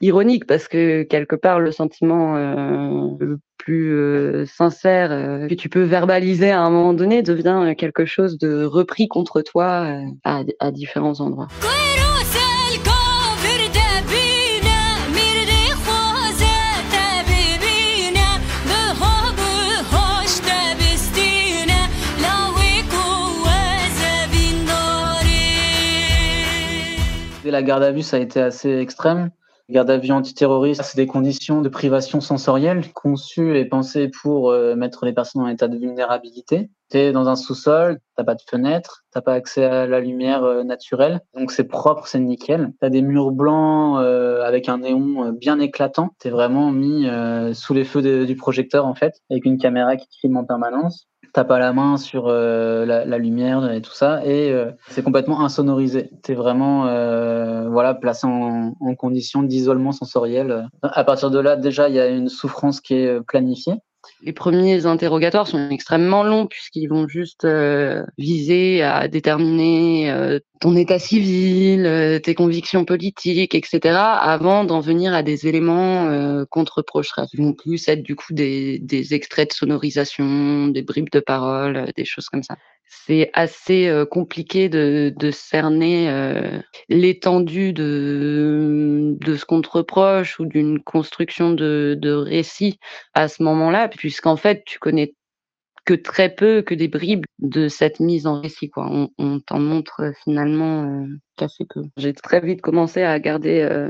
ironique 0.00 0.46
parce 0.46 0.66
que 0.66 1.04
quelque 1.04 1.36
part 1.36 1.60
le 1.60 1.70
sentiment 1.70 2.36
le 3.18 3.38
plus 3.58 3.92
euh, 3.92 4.46
sincère 4.46 5.10
euh, 5.10 5.48
que 5.48 5.54
tu 5.54 5.68
peux 5.68 5.82
verbaliser 5.82 6.50
à 6.50 6.60
un 6.60 6.70
moment 6.70 6.94
donné 6.94 7.22
devient 7.22 7.74
quelque 7.76 8.04
chose 8.04 8.38
de 8.38 8.64
repris 8.64 9.08
contre 9.08 9.42
toi 9.42 9.86
euh, 9.86 10.02
à, 10.24 10.42
à 10.60 10.70
différents 10.70 11.20
endroits. 11.20 11.48
La 27.44 27.62
garde 27.62 27.84
à 27.84 27.90
vue, 27.90 28.02
ça 28.02 28.18
a 28.18 28.20
été 28.20 28.38
assez 28.38 28.70
extrême. 28.80 29.30
Garde 29.68 29.90
à 29.90 29.98
vue 29.98 30.12
antiterroriste, 30.12 30.82
c'est 30.84 30.96
des 30.96 31.08
conditions 31.08 31.60
de 31.60 31.68
privation 31.68 32.20
sensorielle 32.20 32.92
conçues 32.92 33.58
et 33.58 33.64
pensées 33.64 34.08
pour 34.08 34.50
euh, 34.50 34.76
mettre 34.76 35.04
les 35.04 35.12
personnes 35.12 35.42
en 35.42 35.48
état 35.48 35.66
de 35.66 35.76
vulnérabilité. 35.76 36.70
Tu 36.90 36.98
es 36.98 37.12
dans 37.12 37.28
un 37.28 37.36
sous-sol, 37.36 37.98
t'as 38.16 38.24
pas 38.24 38.34
de 38.34 38.42
fenêtre, 38.48 39.04
t'as 39.12 39.20
pas 39.20 39.32
accès 39.32 39.64
à 39.64 39.86
la 39.86 40.00
lumière 40.00 40.44
euh, 40.44 40.62
naturelle, 40.62 41.20
donc 41.34 41.50
c'est 41.50 41.64
propre, 41.64 42.06
c'est 42.06 42.20
nickel. 42.20 42.72
T'as 42.80 42.90
des 42.90 43.02
murs 43.02 43.32
blancs 43.32 43.98
euh, 43.98 44.44
avec 44.44 44.68
un 44.68 44.78
néon 44.78 45.32
bien 45.32 45.58
éclatant. 45.58 46.10
T'es 46.18 46.30
vraiment 46.30 46.70
mis 46.70 47.08
sous 47.54 47.74
les 47.74 47.84
feux 47.84 48.26
du 48.26 48.36
projecteur 48.36 48.86
en 48.86 48.94
fait, 48.94 49.14
avec 49.30 49.44
une 49.44 49.58
caméra 49.58 49.96
qui 49.96 50.06
filme 50.20 50.36
en 50.36 50.44
permanence 50.44 51.08
t'as 51.36 51.44
pas 51.44 51.58
la 51.58 51.74
main 51.74 51.98
sur 51.98 52.28
euh, 52.28 52.86
la, 52.86 53.18
lumière 53.18 53.70
et 53.70 53.82
tout 53.82 53.92
ça, 53.92 54.24
et 54.24 54.50
euh, 54.50 54.70
c'est 54.88 55.02
complètement 55.02 55.42
insonorisé. 55.42 56.10
T'es 56.22 56.32
vraiment 56.32 56.86
euh, 56.86 57.68
voilà 57.68 57.92
placé 57.92 58.26
en, 58.26 58.72
en 58.80 58.94
condition 58.94 59.42
d'isolement 59.42 59.92
sensoriel. 59.92 60.70
À 60.82 61.04
partir 61.04 61.30
de 61.30 61.38
là, 61.38 61.56
déjà, 61.56 61.90
il 61.90 61.94
y 61.94 62.00
a 62.00 62.08
une 62.08 62.30
souffrance 62.30 62.80
qui 62.80 62.94
est 62.94 63.20
planifiée. 63.20 63.74
Les 64.22 64.32
premiers 64.32 64.86
interrogatoires 64.86 65.46
sont 65.46 65.70
extrêmement 65.70 66.22
longs 66.22 66.46
puisqu'ils 66.46 66.88
vont 66.88 67.06
juste 67.08 67.44
euh, 67.44 68.04
viser 68.18 68.82
à 68.82 69.08
déterminer 69.08 70.10
euh, 70.10 70.38
ton 70.60 70.74
état 70.76 70.98
civil, 70.98 71.86
euh, 71.86 72.18
tes 72.18 72.34
convictions 72.34 72.84
politiques, 72.84 73.54
etc. 73.54 73.98
avant 73.98 74.64
d'en 74.64 74.80
venir 74.80 75.14
à 75.14 75.22
des 75.22 75.46
éléments 75.46 76.46
contre-procheresse. 76.50 77.28
Ils 77.34 77.42
vont 77.42 77.52
plus 77.52 77.88
être 77.88 78.02
du 78.02 78.16
coup 78.16 78.32
des, 78.32 78.78
des 78.78 79.14
extraits 79.14 79.50
de 79.50 79.54
sonorisation, 79.54 80.68
des 80.68 80.82
bribes 80.82 81.10
de 81.10 81.20
parole, 81.20 81.92
des 81.96 82.04
choses 82.04 82.28
comme 82.28 82.42
ça 82.42 82.56
c'est 82.88 83.30
assez 83.34 83.92
compliqué 84.10 84.68
de, 84.68 85.30
cerner 85.30 86.10
l'étendue 86.88 87.72
de, 87.72 89.16
ce 89.22 89.44
qu'on 89.44 89.62
te 89.62 89.70
reproche 89.70 90.38
ou 90.40 90.46
d'une 90.46 90.82
construction 90.82 91.52
de, 91.52 92.12
récit 92.12 92.78
à 93.14 93.28
ce 93.28 93.42
moment-là, 93.42 93.88
puisqu'en 93.88 94.36
fait, 94.36 94.62
tu 94.64 94.78
connais 94.78 95.14
que 95.84 95.94
très 95.94 96.34
peu, 96.34 96.62
que 96.62 96.74
des 96.74 96.88
bribes 96.88 97.24
de 97.38 97.68
cette 97.68 98.00
mise 98.00 98.26
en 98.26 98.40
récit. 98.40 98.70
On, 98.76 99.40
t'en 99.46 99.60
montre 99.60 100.12
finalement 100.24 101.06
qu'assez 101.36 101.64
peu. 101.68 101.82
J'ai 101.96 102.12
très 102.12 102.40
vite 102.40 102.60
commencé 102.60 103.02
à 103.02 103.18
garder 103.20 103.88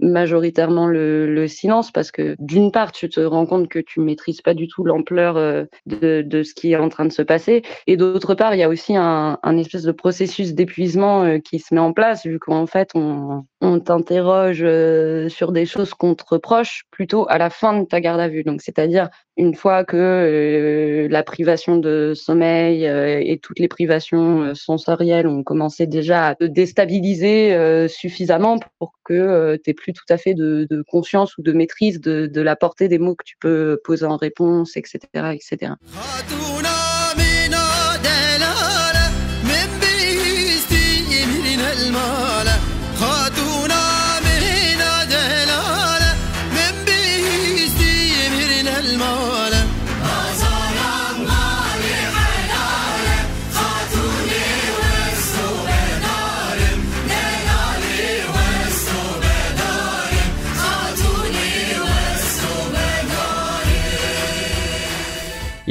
majoritairement 0.00 0.86
le, 0.86 1.32
le, 1.32 1.48
silence 1.48 1.90
parce 1.90 2.10
que 2.10 2.36
d'une 2.38 2.70
part 2.70 2.92
tu 2.92 3.08
te 3.08 3.20
rends 3.20 3.46
compte 3.46 3.68
que 3.68 3.78
tu 3.78 4.00
maîtrises 4.00 4.42
pas 4.42 4.54
du 4.54 4.68
tout 4.68 4.84
l'ampleur 4.84 5.36
euh, 5.36 5.64
de, 5.86 6.22
de, 6.22 6.42
ce 6.42 6.54
qui 6.54 6.72
est 6.72 6.76
en 6.76 6.88
train 6.88 7.04
de 7.04 7.12
se 7.12 7.22
passer 7.22 7.62
et 7.86 7.96
d'autre 7.96 8.34
part 8.34 8.54
il 8.54 8.58
y 8.58 8.62
a 8.62 8.68
aussi 8.68 8.96
un, 8.96 9.38
un 9.42 9.56
espèce 9.56 9.84
de 9.84 9.92
processus 9.92 10.54
d'épuisement 10.54 11.22
euh, 11.24 11.38
qui 11.38 11.58
se 11.58 11.74
met 11.74 11.80
en 11.80 11.92
place 11.92 12.26
vu 12.26 12.38
qu'en 12.38 12.66
fait 12.66 12.90
on, 12.94 13.44
on 13.60 13.80
t'interroge 13.80 14.62
euh, 14.62 15.28
sur 15.28 15.52
des 15.52 15.66
choses 15.66 15.94
qu'on 15.94 16.14
te 16.14 16.24
reproche 16.26 16.84
plutôt 16.90 17.26
à 17.28 17.38
la 17.38 17.50
fin 17.50 17.78
de 17.78 17.84
ta 17.84 18.00
garde 18.00 18.20
à 18.20 18.28
vue. 18.28 18.44
Donc 18.44 18.62
c'est-à-dire 18.62 19.08
une 19.36 19.54
fois 19.54 19.84
que 19.84 21.06
la 21.10 21.22
privation 21.22 21.76
de 21.76 22.12
sommeil 22.14 22.84
et 22.84 23.38
toutes 23.38 23.58
les 23.58 23.68
privations 23.68 24.54
sensorielles 24.54 25.26
ont 25.26 25.42
commencé 25.42 25.86
déjà 25.86 26.28
à 26.28 26.34
te 26.34 26.44
déstabiliser 26.44 27.86
suffisamment 27.88 28.58
pour 28.78 28.92
que 29.04 29.56
tu 29.64 29.74
plus 29.74 29.92
tout 29.92 30.04
à 30.08 30.16
fait 30.16 30.34
de, 30.34 30.84
conscience 30.88 31.36
ou 31.38 31.42
de 31.42 31.52
maîtrise 31.52 32.00
de, 32.00 32.26
de, 32.26 32.40
la 32.40 32.56
portée 32.56 32.88
des 32.88 32.98
mots 32.98 33.14
que 33.14 33.24
tu 33.24 33.36
peux 33.38 33.80
poser 33.84 34.06
en 34.06 34.16
réponse, 34.16 34.76
etc. 34.76 34.98
etc. 35.34 35.72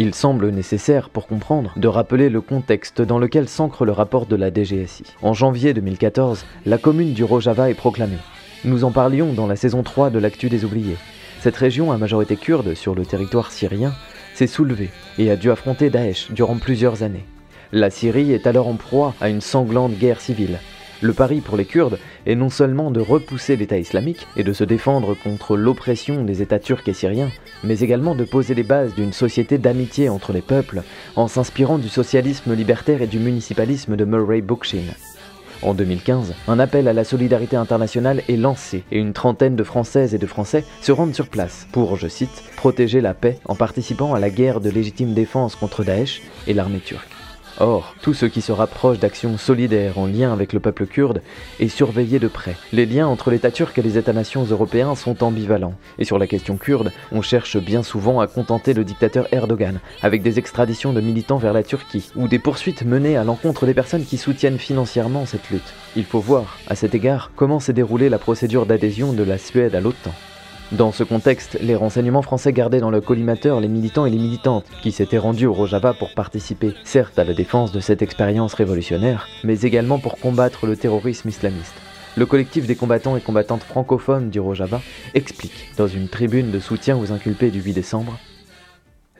Il 0.06 0.14
semble 0.14 0.50
nécessaire, 0.52 1.10
pour 1.10 1.26
comprendre, 1.26 1.74
de 1.78 1.88
rappeler 1.88 2.30
le 2.30 2.40
contexte 2.40 3.02
dans 3.02 3.18
lequel 3.18 3.50
s'ancre 3.50 3.86
le 3.86 3.92
rapport 3.92 4.28
de 4.28 4.36
la 4.36 4.52
DGSI. 4.54 5.04
En 5.24 5.34
janvier 5.34 5.74
2014, 5.74 6.46
la 6.68 6.78
commune 6.78 7.14
du 7.14 7.24
Rojava 7.24 7.72
est 7.72 7.74
proclamée. 7.74 8.20
Nous 8.66 8.84
en 8.84 8.92
parlions 8.92 9.34
dans 9.34 9.48
la 9.48 9.56
saison 9.56 9.82
3 9.82 10.12
de 10.12 10.20
l'Actu 10.20 10.48
des 10.48 10.64
Oubliés. 10.64 10.98
Cette 11.42 11.56
région 11.56 11.92
à 11.92 11.98
majorité 11.98 12.36
kurde 12.36 12.76
sur 12.76 12.94
le 12.94 13.04
territoire 13.04 13.52
syrien 13.52 13.96
s'est 14.36 14.46
soulevée 14.46 14.92
et 15.18 15.32
a 15.32 15.36
dû 15.36 15.50
affronter 15.50 15.90
Daesh 15.90 16.32
durant 16.32 16.58
plusieurs 16.58 17.02
années. 17.02 17.26
La 17.72 17.90
Syrie 17.90 18.32
est 18.32 18.46
alors 18.46 18.68
en 18.68 18.76
proie 18.76 19.16
à 19.20 19.30
une 19.30 19.42
sanglante 19.42 19.98
guerre 19.98 20.22
civile, 20.22 20.60
le 21.06 21.14
pari 21.14 21.40
pour 21.40 21.56
les 21.56 21.66
Kurdes 21.66 22.00
est 22.26 22.36
non 22.36 22.50
seulement 22.50 22.92
de 22.92 23.00
repousser 23.00 23.56
l'État 23.56 23.78
islamique 23.78 24.28
et 24.36 24.44
de 24.44 24.54
se 24.54 24.64
défendre 24.64 25.16
contre 25.16 25.56
l'oppression 25.56 26.24
des 26.24 26.42
États 26.42 26.60
turcs 26.60 26.88
et 26.88 26.94
syriens, 26.94 27.32
mais 27.64 27.80
également 27.80 28.16
de 28.16 28.24
poser 28.24 28.56
les 28.56 28.64
bases 28.64 28.96
d'une 28.96 29.14
société 29.14 29.58
d'amitié 29.58 30.10
entre 30.10 30.34
les 30.34 30.42
peuples 30.42 30.82
en 31.16 31.28
s'inspirant 31.28 31.78
du 31.78 31.90
socialisme 31.90 32.54
libertaire 32.54 33.02
et 33.02 33.08
du 33.08 33.20
municipalisme 33.20 33.96
de 33.96 34.06
Murray 34.06 34.42
Bookchin. 34.42 34.84
En 35.62 35.74
2015, 35.74 36.34
un 36.48 36.60
appel 36.60 36.88
à 36.88 36.94
la 36.94 37.04
solidarité 37.04 37.56
internationale 37.56 38.22
est 38.28 38.36
lancé 38.36 38.84
et 38.92 39.00
une 39.00 39.14
trentaine 39.14 39.56
de 39.56 39.64
Françaises 39.64 40.14
et 40.14 40.20
de 40.20 40.28
Français 40.28 40.66
se 40.82 40.92
rendent 40.92 41.16
sur 41.16 41.30
place 41.30 41.68
pour, 41.72 41.96
je 41.96 42.08
cite, 42.08 42.44
protéger 42.58 43.00
la 43.00 43.14
paix 43.14 43.40
en 43.46 43.56
participant 43.56 44.14
à 44.14 44.20
la 44.20 44.30
guerre 44.30 44.60
de 44.60 44.70
légitime 44.70 45.14
défense 45.14 45.56
contre 45.56 45.84
Daesh 45.84 46.22
et 46.48 46.54
l'armée 46.54 46.80
turque. 46.80 47.15
Or, 47.60 47.96
tout 48.02 48.14
ce 48.14 48.26
qui 48.26 48.42
se 48.42 48.52
rapproche 48.52 49.00
d'actions 49.00 49.38
solidaires 49.38 49.98
en 49.98 50.08
lien 50.08 50.34
avec 50.34 50.52
le 50.52 50.60
peuple 50.60 50.86
kurde 50.86 51.22
est 51.62 51.70
surveillé 51.70 52.20
de 52.20 52.28
près. 52.28 52.58
Les 52.74 52.86
liens 52.86 53.08
entre 53.08 53.32
l'État 53.32 53.50
turc 53.50 53.78
et 53.78 53.82
les 53.82 53.98
États-nations 53.98 54.44
européens 54.44 54.94
sont 54.96 55.24
ambivalents. 55.24 55.76
Et 55.98 56.04
sur 56.04 56.20
la 56.20 56.28
question 56.28 56.58
kurde, 56.58 56.92
on 57.14 57.22
cherche 57.22 57.58
bien 57.58 57.82
souvent 57.82 58.20
à 58.20 58.28
contenter 58.28 58.74
le 58.74 58.84
dictateur 58.84 59.28
Erdogan, 59.32 59.80
avec 60.02 60.22
des 60.22 60.38
extraditions 60.38 60.92
de 60.92 61.00
militants 61.00 61.38
vers 61.38 61.54
la 61.54 61.64
Turquie, 61.64 62.10
ou 62.18 62.28
des 62.28 62.40
poursuites 62.40 62.84
menées 62.84 63.16
à 63.16 63.24
l'encontre 63.24 63.66
des 63.66 63.74
personnes 63.74 64.06
qui 64.06 64.18
soutiennent 64.18 64.60
financièrement 64.60 65.26
cette 65.26 65.50
lutte. 65.50 65.74
Il 65.96 66.04
faut 66.04 66.20
voir, 66.20 66.58
à 66.68 66.76
cet 66.76 66.94
égard, 66.94 67.32
comment 67.38 67.62
s'est 67.62 67.72
déroulée 67.72 68.10
la 68.10 68.20
procédure 68.20 68.66
d'adhésion 68.66 69.14
de 69.14 69.24
la 69.24 69.38
Suède 69.38 69.76
à 69.76 69.80
l'OTAN. 69.80 70.12
Dans 70.72 70.92
ce 70.92 71.04
contexte, 71.04 71.60
les 71.62 71.76
renseignements 71.76 72.24
français 72.24 72.52
gardaient 72.52 72.80
dans 72.80 72.90
le 72.90 73.00
collimateur 73.00 73.60
les 73.60 73.68
militants 73.68 74.08
et 74.08 74.10
les 74.10 74.18
militantes 74.18 74.66
qui 74.82 74.92
s'étaient 74.92 75.20
rendus 75.20 75.46
au 75.46 75.54
Rojava 75.54 75.94
pour 75.94 76.12
participer, 76.16 76.74
certes 76.84 77.20
à 77.20 77.24
la 77.24 77.36
défense 77.36 77.72
de 77.72 77.80
cette 77.80 78.02
expérience 78.02 78.56
révolutionnaire, 78.56 79.28
mais 79.44 79.62
également 79.62 80.00
pour 80.00 80.18
combattre 80.18 80.66
le 80.66 80.76
terrorisme 80.76 81.30
islamiste. 81.30 81.76
Le 82.18 82.26
collectif 82.26 82.66
des 82.66 82.76
combattants 82.76 83.16
et 83.16 83.22
combattantes 83.22 83.62
francophones 83.62 84.32
du 84.32 84.40
Rojava 84.40 84.82
explique, 85.14 85.70
dans 85.78 85.88
une 85.88 86.08
tribune 86.08 86.50
de 86.50 86.60
soutien 86.60 86.98
aux 86.98 87.12
inculpés 87.12 87.52
du 87.52 87.62
8 87.62 87.74
décembre, 87.74 88.18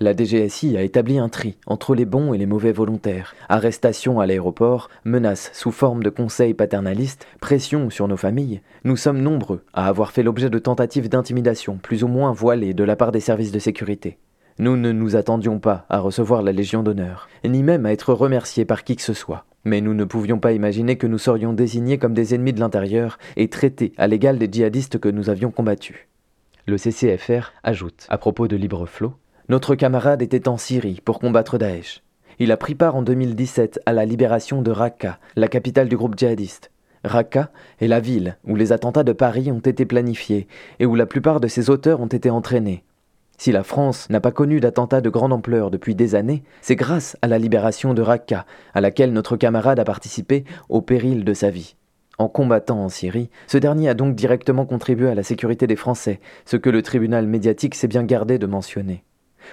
La 0.02 0.14
DGSI 0.14 0.76
a 0.76 0.82
établi 0.82 1.20
un 1.20 1.30
tri 1.30 1.56
entre 1.68 1.96
les 1.96 2.04
bons 2.04 2.34
et 2.34 2.38
les 2.38 2.46
mauvais 2.46 2.74
volontaires. 2.74 3.34
Arrestation 3.48 4.20
à 4.20 4.26
l'aéroport, 4.26 4.90
menaces 5.06 5.52
sous 5.54 5.72
forme 5.72 6.04
de 6.04 6.10
conseils 6.10 6.54
paternalistes, 6.54 7.26
pression 7.40 7.90
sur 7.90 8.10
nos 8.10 8.18
familles. 8.18 8.60
Nous 8.84 8.98
sommes 8.98 9.22
nombreux 9.22 9.64
à 9.74 9.88
avoir 9.88 10.12
fait 10.12 10.22
l'objet 10.22 10.50
de 10.50 10.60
tentatives 10.60 11.08
d'intimidation 11.08 11.78
plus 11.78 12.04
ou 12.04 12.10
moins 12.10 12.34
voilées 12.34 12.74
de 12.74 12.84
la 12.84 12.98
part 12.98 13.14
des 13.14 13.22
services 13.22 13.54
de 13.54 13.60
sécurité. 13.60 14.18
Nous 14.60 14.76
ne 14.76 14.92
nous 14.92 15.16
attendions 15.16 15.60
pas 15.60 15.86
à 15.90 16.00
recevoir 16.00 16.42
la 16.42 16.52
Légion 16.52 16.84
d'honneur, 16.84 17.30
ni 17.46 17.64
même 17.64 17.86
à 17.86 17.94
être 17.94 18.14
remerciés 18.14 18.66
par 18.66 18.84
qui 18.84 18.98
que 18.98 19.02
ce 19.02 19.14
soit. 19.14 19.46
Mais 19.64 19.80
nous 19.80 19.94
ne 19.94 20.04
pouvions 20.04 20.40
pas 20.40 20.52
imaginer 20.52 20.98
que 20.98 21.08
nous 21.08 21.18
serions 21.18 21.54
désignés 21.54 21.98
comme 21.98 22.14
des 22.14 22.36
ennemis 22.36 22.54
de 22.54 22.60
l'intérieur 22.60 23.18
et 23.38 23.48
traités 23.48 23.94
à 23.98 24.08
l'égal 24.08 24.40
des 24.40 24.50
djihadistes 24.52 25.00
que 25.00 25.10
nous 25.10 25.30
avions 25.30 25.52
combattus. 25.52 26.10
Le 26.68 26.78
CCFR 26.78 27.54
ajoute, 27.64 28.08
à 28.10 28.18
propos 28.18 28.48
de 28.48 28.56
Libre 28.56 28.88
Flot, 28.88 29.14
notre 29.48 29.76
camarade 29.76 30.24
était 30.24 30.48
en 30.48 30.58
Syrie 30.58 31.02
pour 31.06 31.20
combattre 31.20 31.58
Daesh. 31.58 32.02
Il 32.40 32.52
a 32.52 32.58
pris 32.58 32.74
part 32.74 32.96
en 32.96 33.04
2017 33.04 33.80
à 33.86 33.94
la 33.94 34.04
libération 34.04 34.62
de 34.62 34.72
Raqqa, 34.72 35.20
la 35.36 35.48
capitale 35.48 35.88
du 35.88 35.96
groupe 35.96 36.18
djihadiste. 36.18 36.72
Raqqa 37.04 37.52
est 37.80 37.88
la 37.88 38.00
ville 38.00 38.38
où 38.46 38.56
les 38.56 38.72
attentats 38.72 39.04
de 39.04 39.14
Paris 39.14 39.52
ont 39.52 39.60
été 39.60 39.86
planifiés 39.86 40.48
et 40.80 40.88
où 40.88 40.96
la 40.96 41.06
plupart 41.06 41.40
de 41.40 41.48
ses 41.48 41.70
auteurs 41.70 42.02
ont 42.02 42.08
été 42.08 42.32
entraînés. 42.32 42.84
Si 43.38 43.52
la 43.52 43.64
France 43.64 44.10
n'a 44.10 44.20
pas 44.20 44.32
connu 44.32 44.60
d'attentats 44.60 45.02
de 45.02 45.10
grande 45.10 45.34
ampleur 45.34 45.70
depuis 45.70 45.94
des 45.94 46.16
années, 46.16 46.44
c'est 46.62 46.76
grâce 46.76 47.16
à 47.22 47.28
la 47.28 47.38
libération 47.38 47.94
de 47.94 48.02
Raqqa, 48.02 48.46
à 48.74 48.82
laquelle 48.82 49.14
notre 49.14 49.38
camarade 49.38 49.80
a 49.80 49.84
participé 49.84 50.44
au 50.70 50.82
péril 50.82 51.24
de 51.24 51.34
sa 51.34 51.52
vie. 51.52 51.76
En 52.18 52.30
combattant 52.30 52.84
en 52.84 52.90
Syrie, 52.90 53.30
ce 53.46 53.58
dernier 53.58 53.90
a 53.90 53.94
donc 53.94 54.16
directement 54.16 54.66
contribué 54.66 55.10
à 55.10 55.16
la 55.16 55.24
sécurité 55.24 55.68
des 55.68 55.76
Français, 55.76 56.20
ce 56.46 56.58
que 56.58 56.70
le 56.70 56.82
tribunal 56.82 57.28
médiatique 57.28 57.76
s'est 57.76 57.90
bien 57.90 58.04
gardé 58.04 58.40
de 58.40 58.48
mentionner. 58.48 59.04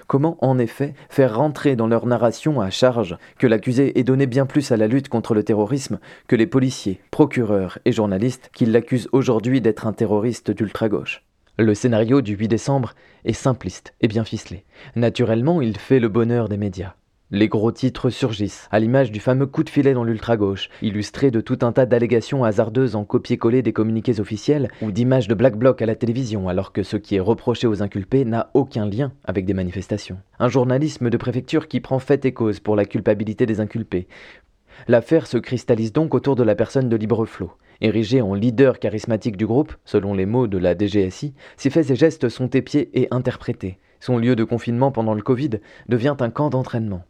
Comment, 0.07 0.37
en 0.41 0.59
effet, 0.59 0.95
faire 1.09 1.37
rentrer 1.37 1.77
dans 1.77 1.87
leur 1.87 2.07
narration 2.07 2.61
à 2.61 2.71
charge 2.71 3.17
que 3.39 3.47
l'accusé 3.47 3.99
ait 3.99 4.05
donné 4.05 4.27
bien 4.27 4.47
plus 4.47 4.73
à 4.73 4.77
la 4.77 4.87
lutte 4.87 5.09
contre 5.09 5.35
le 5.35 5.43
terrorisme 5.43 5.99
que 6.29 6.37
les 6.37 6.47
policiers, 6.47 7.01
procureurs 7.11 7.79
et 7.85 7.93
journalistes 7.93 8.51
qui 8.55 8.67
l'accusent 8.67 9.09
aujourd'hui 9.13 9.61
d'être 9.61 9.87
un 9.87 9.93
terroriste 9.93 10.51
d'ultra-gauche? 10.51 11.23
Le 11.59 11.75
scénario 11.75 12.23
du 12.23 12.35
8 12.35 12.49
décembre 12.49 12.95
est 13.25 13.35
simpliste 13.35 13.95
et 14.01 14.09
bien 14.09 14.25
ficelé. 14.25 14.65
Naturellement, 14.97 15.61
il 15.61 15.77
fait 15.77 16.01
le 16.01 16.09
bonheur 16.09 16.49
des 16.49 16.57
médias. 16.57 16.95
Les 17.35 17.49
gros 17.49 17.73
titres 17.73 18.11
surgissent, 18.11 18.69
à 18.71 18.79
l'image 18.79 19.11
du 19.11 19.19
fameux 19.19 19.47
coup 19.47 19.65
de 19.65 19.71
filet 19.71 19.95
dans 19.95 20.05
l'ultra-gauche, 20.05 20.69
illustré 20.83 21.31
de 21.31 21.41
tout 21.41 21.61
un 21.63 21.73
tas 21.73 21.87
d'allégations 21.87 22.45
hasardeuses 22.45 22.95
en 22.95 23.05
copier-coller 23.05 23.63
des 23.63 23.73
communiqués 23.73 24.21
officiels 24.21 24.69
ou 24.83 24.93
d'images 24.93 25.29
de 25.29 25.35
Black 25.35 25.57
Bloc 25.57 25.81
à 25.81 25.87
la 25.87 25.95
télévision, 25.95 26.51
alors 26.51 26.73
que 26.73 26.83
ce 26.83 26.99
qui 26.99 27.17
est 27.17 27.21
reproché 27.21 27.67
aux 27.67 27.83
inculpés 27.83 28.27
n'a 28.27 28.51
aucun 28.53 28.85
lien 28.85 29.13
avec 29.25 29.47
des 29.47 29.55
manifestations. 29.55 30.19
Un 30.41 30.51
journalisme 30.51 31.09
de 31.09 31.17
préfecture 31.17 31.69
qui 31.69 31.81
prend 31.81 32.01
fait 32.01 32.23
et 32.27 32.35
cause 32.35 32.61
pour 32.61 32.77
la 32.77 32.85
culpabilité 32.85 33.47
des 33.47 33.61
inculpés. 33.61 34.09
L'affaire 34.87 35.27
se 35.27 35.39
cristallise 35.39 35.95
donc 35.95 36.15
autour 36.15 36.37
de 36.37 36.43
la 36.43 36.55
personne 36.55 36.91
de 36.91 36.97
Libreflot. 36.97 37.53
Érigé 37.81 38.21
en 38.21 38.35
leader 38.35 38.79
charismatique 38.79 39.39
du 39.39 39.47
groupe, 39.47 39.73
selon 39.87 40.13
les 40.13 40.27
mots 40.27 40.49
de 40.49 40.59
la 40.59 40.77
DGSI, 40.77 41.33
ses 41.57 41.71
faits 41.71 41.91
et 41.91 41.97
gestes 41.97 42.29
sont 42.29 42.49
épiés 42.49 42.91
et 42.93 43.09
interprétés. 43.11 43.79
Son 44.01 44.19
lieu 44.19 44.37
de 44.37 44.45
confinement 44.45 44.93
pendant 44.93 45.15
le 45.15 45.23
Covid 45.23 45.61
devient 45.89 46.17
un 46.21 46.29
camp 46.29 46.51
d'entraînement. 46.51 47.05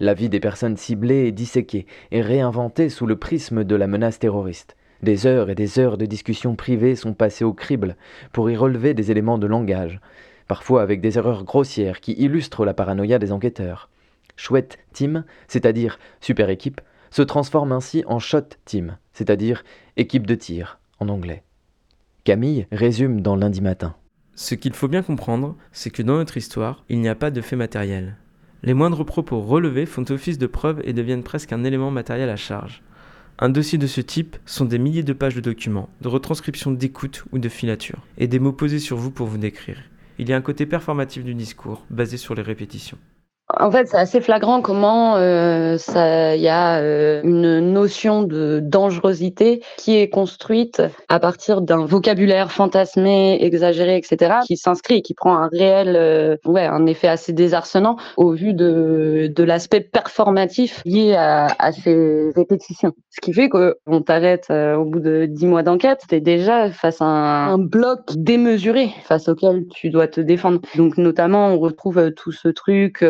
La 0.00 0.14
vie 0.14 0.28
des 0.28 0.40
personnes 0.40 0.76
ciblées 0.76 1.26
est 1.26 1.32
disséquée 1.32 1.86
et 2.10 2.20
réinventée 2.20 2.88
sous 2.88 3.06
le 3.06 3.16
prisme 3.16 3.64
de 3.64 3.74
la 3.74 3.86
menace 3.86 4.18
terroriste. 4.18 4.76
Des 5.02 5.26
heures 5.26 5.50
et 5.50 5.54
des 5.54 5.78
heures 5.78 5.96
de 5.98 6.06
discussions 6.06 6.56
privées 6.56 6.96
sont 6.96 7.14
passées 7.14 7.44
au 7.44 7.52
crible 7.52 7.96
pour 8.32 8.50
y 8.50 8.56
relever 8.56 8.94
des 8.94 9.10
éléments 9.10 9.38
de 9.38 9.46
langage, 9.46 10.00
parfois 10.48 10.82
avec 10.82 11.00
des 11.00 11.18
erreurs 11.18 11.44
grossières 11.44 12.00
qui 12.00 12.12
illustrent 12.12 12.64
la 12.64 12.74
paranoïa 12.74 13.18
des 13.18 13.30
enquêteurs. 13.30 13.90
Chouette 14.36 14.78
Team, 14.92 15.24
c'est-à-dire 15.46 15.98
super 16.20 16.50
équipe, 16.50 16.80
se 17.10 17.22
transforme 17.22 17.72
ainsi 17.72 18.04
en 18.06 18.18
Shot 18.18 18.48
Team, 18.64 18.98
c'est-à-dire 19.12 19.64
équipe 19.96 20.26
de 20.26 20.34
tir 20.34 20.78
en 20.98 21.08
anglais. 21.08 21.42
Camille 22.24 22.66
résume 22.72 23.20
dans 23.20 23.36
lundi 23.36 23.60
matin. 23.60 23.94
Ce 24.34 24.54
qu'il 24.54 24.74
faut 24.74 24.88
bien 24.88 25.02
comprendre, 25.02 25.56
c'est 25.72 25.90
que 25.90 26.02
dans 26.02 26.16
notre 26.16 26.36
histoire, 26.36 26.84
il 26.88 27.00
n'y 27.00 27.08
a 27.08 27.14
pas 27.14 27.30
de 27.30 27.40
fait 27.40 27.56
matériel. 27.56 28.16
Les 28.62 28.74
moindres 28.74 29.04
propos 29.04 29.40
relevés 29.40 29.86
font 29.86 30.04
office 30.10 30.38
de 30.38 30.46
preuve 30.46 30.80
et 30.84 30.92
deviennent 30.92 31.22
presque 31.22 31.52
un 31.52 31.64
élément 31.64 31.90
matériel 31.90 32.28
à 32.28 32.36
charge. 32.36 32.82
Un 33.38 33.50
dossier 33.50 33.78
de 33.78 33.86
ce 33.86 34.00
type 34.00 34.36
sont 34.46 34.64
des 34.64 34.78
milliers 34.78 35.04
de 35.04 35.12
pages 35.12 35.36
de 35.36 35.40
documents, 35.40 35.88
de 36.00 36.08
retranscriptions 36.08 36.72
d'écoute 36.72 37.24
ou 37.30 37.38
de 37.38 37.48
filature, 37.48 38.04
et 38.16 38.26
des 38.26 38.40
mots 38.40 38.52
posés 38.52 38.80
sur 38.80 38.96
vous 38.96 39.12
pour 39.12 39.28
vous 39.28 39.38
décrire. 39.38 39.78
Il 40.18 40.28
y 40.28 40.32
a 40.32 40.36
un 40.36 40.40
côté 40.40 40.66
performatif 40.66 41.22
du 41.22 41.34
discours, 41.34 41.84
basé 41.88 42.16
sur 42.16 42.34
les 42.34 42.42
répétitions. 42.42 42.98
En 43.56 43.70
fait, 43.70 43.88
c'est 43.88 43.96
assez 43.96 44.20
flagrant 44.20 44.60
comment 44.60 45.16
euh, 45.16 45.78
il 45.96 46.40
y 46.40 46.48
a 46.48 46.80
euh, 46.80 47.22
une 47.24 47.60
notion 47.72 48.22
de 48.22 48.60
dangerosité 48.62 49.62
qui 49.78 49.96
est 49.96 50.10
construite 50.10 50.82
à 51.08 51.18
partir 51.18 51.62
d'un 51.62 51.86
vocabulaire 51.86 52.52
fantasmé, 52.52 53.38
exagéré, 53.40 53.96
etc., 53.96 54.40
qui 54.46 54.58
s'inscrit, 54.58 55.00
qui 55.00 55.14
prend 55.14 55.38
un 55.38 55.48
réel, 55.48 55.96
euh, 55.96 56.36
ouais, 56.44 56.66
un 56.66 56.84
effet 56.84 57.08
assez 57.08 57.32
désarçonnant 57.32 57.96
au 58.18 58.32
vu 58.32 58.52
de, 58.52 59.32
de 59.34 59.44
l'aspect 59.44 59.80
performatif 59.80 60.82
lié 60.84 61.14
à, 61.14 61.46
à, 61.58 61.72
ces 61.72 62.30
répétitions. 62.36 62.92
Ce 63.08 63.20
qui 63.22 63.32
fait 63.32 63.48
qu'on 63.48 64.02
t'arrête 64.02 64.50
au 64.50 64.84
bout 64.84 65.00
de 65.00 65.24
dix 65.24 65.46
mois 65.46 65.62
d'enquête, 65.62 66.02
t'es 66.06 66.20
déjà 66.20 66.70
face 66.70 67.00
à 67.00 67.06
un, 67.06 67.54
un, 67.54 67.58
bloc 67.58 68.00
démesuré 68.14 68.90
face 69.04 69.28
auquel 69.28 69.66
tu 69.68 69.88
dois 69.88 70.06
te 70.06 70.20
défendre. 70.20 70.60
Donc, 70.76 70.98
notamment, 70.98 71.48
on 71.48 71.58
retrouve 71.58 72.12
tout 72.12 72.32
ce 72.32 72.48
truc 72.48 73.02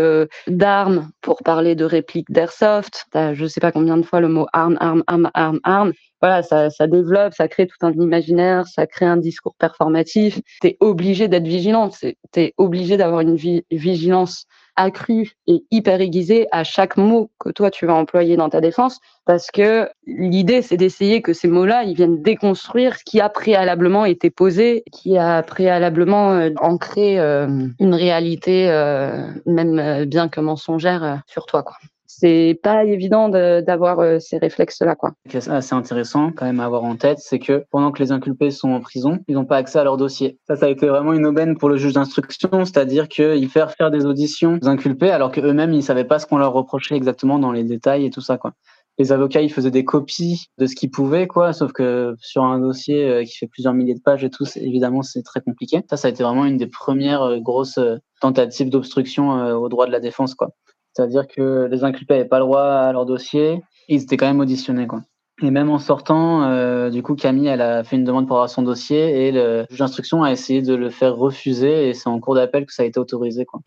d'armes 0.46 1.10
pour 1.20 1.38
parler 1.42 1.74
de 1.74 1.84
répliques 1.84 2.30
d'airsoft. 2.30 3.06
Je 3.14 3.42
ne 3.42 3.48
sais 3.48 3.60
pas 3.60 3.72
combien 3.72 3.96
de 3.96 4.02
fois 4.02 4.20
le 4.20 4.28
mot 4.28 4.46
arme, 4.52 4.76
arme, 4.80 5.02
arme, 5.06 5.30
arme, 5.34 5.60
arme. 5.64 5.92
Voilà, 6.20 6.42
ça, 6.42 6.68
ça 6.70 6.88
développe, 6.88 7.32
ça 7.34 7.46
crée 7.46 7.66
tout 7.66 7.76
un 7.86 7.92
imaginaire, 7.92 8.66
ça 8.66 8.86
crée 8.86 9.06
un 9.06 9.16
discours 9.16 9.54
performatif. 9.56 10.40
Tu 10.60 10.68
es 10.68 10.76
obligé 10.80 11.28
d'être 11.28 11.46
vigilant, 11.46 11.90
tu 11.90 12.16
es 12.36 12.54
obligé 12.56 12.96
d'avoir 12.96 13.20
une 13.20 13.36
vigilance 13.70 14.46
accrue 14.78 15.32
et 15.46 15.64
hyper 15.70 16.00
aiguisée 16.00 16.46
à 16.52 16.64
chaque 16.64 16.96
mot 16.96 17.30
que 17.38 17.50
toi 17.50 17.70
tu 17.70 17.84
vas 17.84 17.94
employer 17.94 18.36
dans 18.36 18.48
ta 18.48 18.60
défense 18.60 19.00
parce 19.26 19.50
que 19.50 19.90
l'idée 20.06 20.62
c'est 20.62 20.76
d'essayer 20.76 21.20
que 21.20 21.32
ces 21.32 21.48
mots-là 21.48 21.82
ils 21.82 21.94
viennent 21.94 22.22
déconstruire 22.22 22.96
ce 22.96 23.04
qui 23.04 23.20
a 23.20 23.28
préalablement 23.28 24.04
été 24.04 24.30
posé, 24.30 24.84
qui 24.92 25.18
a 25.18 25.42
préalablement 25.42 26.32
euh, 26.32 26.50
ancré 26.60 27.18
euh, 27.18 27.66
une 27.80 27.94
réalité 27.94 28.70
euh, 28.70 29.26
même 29.46 30.04
bien 30.04 30.28
que 30.28 30.40
mensongère 30.40 31.22
sur 31.26 31.44
toi 31.46 31.64
quoi 31.64 31.76
c'est 32.20 32.58
pas 32.62 32.84
évident 32.84 33.28
d'avoir 33.28 34.00
euh, 34.00 34.18
ces 34.18 34.38
réflexes-là. 34.38 34.96
Quoi. 34.96 35.12
Assez 35.32 35.74
intéressant 35.74 36.32
quand 36.32 36.46
même 36.46 36.58
à 36.60 36.64
avoir 36.64 36.82
en 36.82 36.96
tête, 36.96 37.18
c'est 37.20 37.38
que 37.38 37.64
pendant 37.70 37.92
que 37.92 38.02
les 38.02 38.10
inculpés 38.10 38.50
sont 38.50 38.70
en 38.70 38.80
prison, 38.80 39.18
ils 39.28 39.34
n'ont 39.34 39.44
pas 39.44 39.56
accès 39.56 39.78
à 39.78 39.84
leur 39.84 39.96
dossier. 39.96 40.38
Ça, 40.48 40.56
ça 40.56 40.66
a 40.66 40.68
été 40.68 40.88
vraiment 40.88 41.12
une 41.12 41.26
aubaine 41.26 41.56
pour 41.56 41.68
le 41.68 41.76
juge 41.76 41.92
d'instruction, 41.92 42.64
c'est-à-dire 42.64 43.08
qu'ils 43.08 43.48
faire 43.48 43.70
faire 43.70 43.90
des 43.90 44.04
auditions 44.04 44.58
aux 44.60 44.68
inculpés 44.68 45.10
alors 45.10 45.30
qu'eux-mêmes, 45.30 45.72
ils 45.72 45.82
savaient 45.82 46.04
pas 46.04 46.18
ce 46.18 46.26
qu'on 46.26 46.38
leur 46.38 46.52
reprochait 46.52 46.96
exactement 46.96 47.38
dans 47.38 47.52
les 47.52 47.64
détails 47.64 48.04
et 48.04 48.10
tout 48.10 48.20
ça. 48.20 48.36
quoi 48.36 48.52
les 49.00 49.12
avocats 49.12 49.42
ils 49.42 49.52
faisaient 49.52 49.70
des 49.70 49.84
copies 49.84 50.48
de 50.58 50.66
ce 50.66 50.74
qu'ils 50.74 50.90
pouvaient 50.90 51.28
quoi 51.28 51.52
sauf 51.52 51.70
que 51.70 52.16
sur 52.18 52.42
un 52.42 52.58
dossier 52.58 53.08
euh, 53.08 53.22
qui 53.22 53.36
fait 53.36 53.46
plusieurs 53.46 53.72
milliers 53.72 53.94
de 53.94 54.00
pages 54.00 54.24
et 54.24 54.30
tout 54.30 54.44
évidemment 54.56 55.02
c'est 55.02 55.22
très 55.22 55.40
compliqué 55.40 55.84
ça 55.88 55.96
ça 55.96 56.08
a 56.08 56.10
été 56.10 56.24
vraiment 56.24 56.44
une 56.44 56.56
des 56.56 56.66
premières 56.66 57.22
euh, 57.22 57.38
grosses 57.38 57.78
tentatives 58.20 58.70
d'obstruction 58.70 59.30
au 59.54 59.68
droit 59.68 59.86
de 59.86 59.92
la 59.92 60.00
défense 60.00 60.34
quoi 60.34 60.50
c'est-à-dire 60.98 61.28
que 61.28 61.68
les 61.70 61.84
inculpés 61.84 62.14
n'avaient 62.14 62.28
pas 62.28 62.40
le 62.40 62.44
droit 62.44 62.64
à 62.64 62.92
leur 62.92 63.06
dossier, 63.06 63.62
ils 63.88 64.02
étaient 64.02 64.16
quand 64.16 64.26
même 64.26 64.40
auditionnés. 64.40 64.88
Quoi. 64.88 65.02
Et 65.40 65.52
même 65.52 65.70
en 65.70 65.78
sortant, 65.78 66.42
euh, 66.42 66.90
du 66.90 67.04
coup, 67.04 67.14
Camille, 67.14 67.46
elle 67.46 67.60
a 67.60 67.84
fait 67.84 67.94
une 67.94 68.02
demande 68.02 68.26
pour 68.26 68.34
avoir 68.34 68.50
son 68.50 68.62
dossier 68.62 69.28
et 69.28 69.30
le 69.30 69.64
juge 69.70 69.78
d'instruction 69.78 70.24
a 70.24 70.32
essayé 70.32 70.60
de 70.60 70.74
le 70.74 70.90
faire 70.90 71.14
refuser 71.14 71.88
et 71.88 71.94
c'est 71.94 72.08
en 72.08 72.18
cours 72.18 72.34
d'appel 72.34 72.66
que 72.66 72.72
ça 72.72 72.82
a 72.82 72.86
été 72.86 72.98
autorisé. 72.98 73.44
Quoi. 73.44 73.60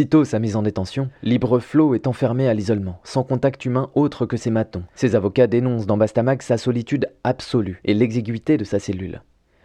Sitôt 0.00 0.24
sa 0.24 0.38
mise 0.38 0.56
en 0.56 0.62
détention, 0.62 1.10
Libre 1.22 1.58
Flo 1.58 1.94
est 1.94 2.06
enfermé 2.06 2.48
à 2.48 2.54
l'isolement, 2.54 3.02
sans 3.04 3.22
contact 3.22 3.66
humain 3.66 3.90
autre 3.94 4.24
que 4.24 4.38
ses 4.38 4.48
matons. 4.48 4.84
Ses 4.94 5.14
avocats 5.14 5.46
dénoncent 5.46 5.84
dans 5.84 5.98
Bastamag 5.98 6.40
sa 6.40 6.56
solitude 6.56 7.10
absolue 7.22 7.82
et 7.84 7.92
l'exiguïté 7.92 8.56
de 8.56 8.64
sa 8.64 8.78
cellule. 8.78 9.20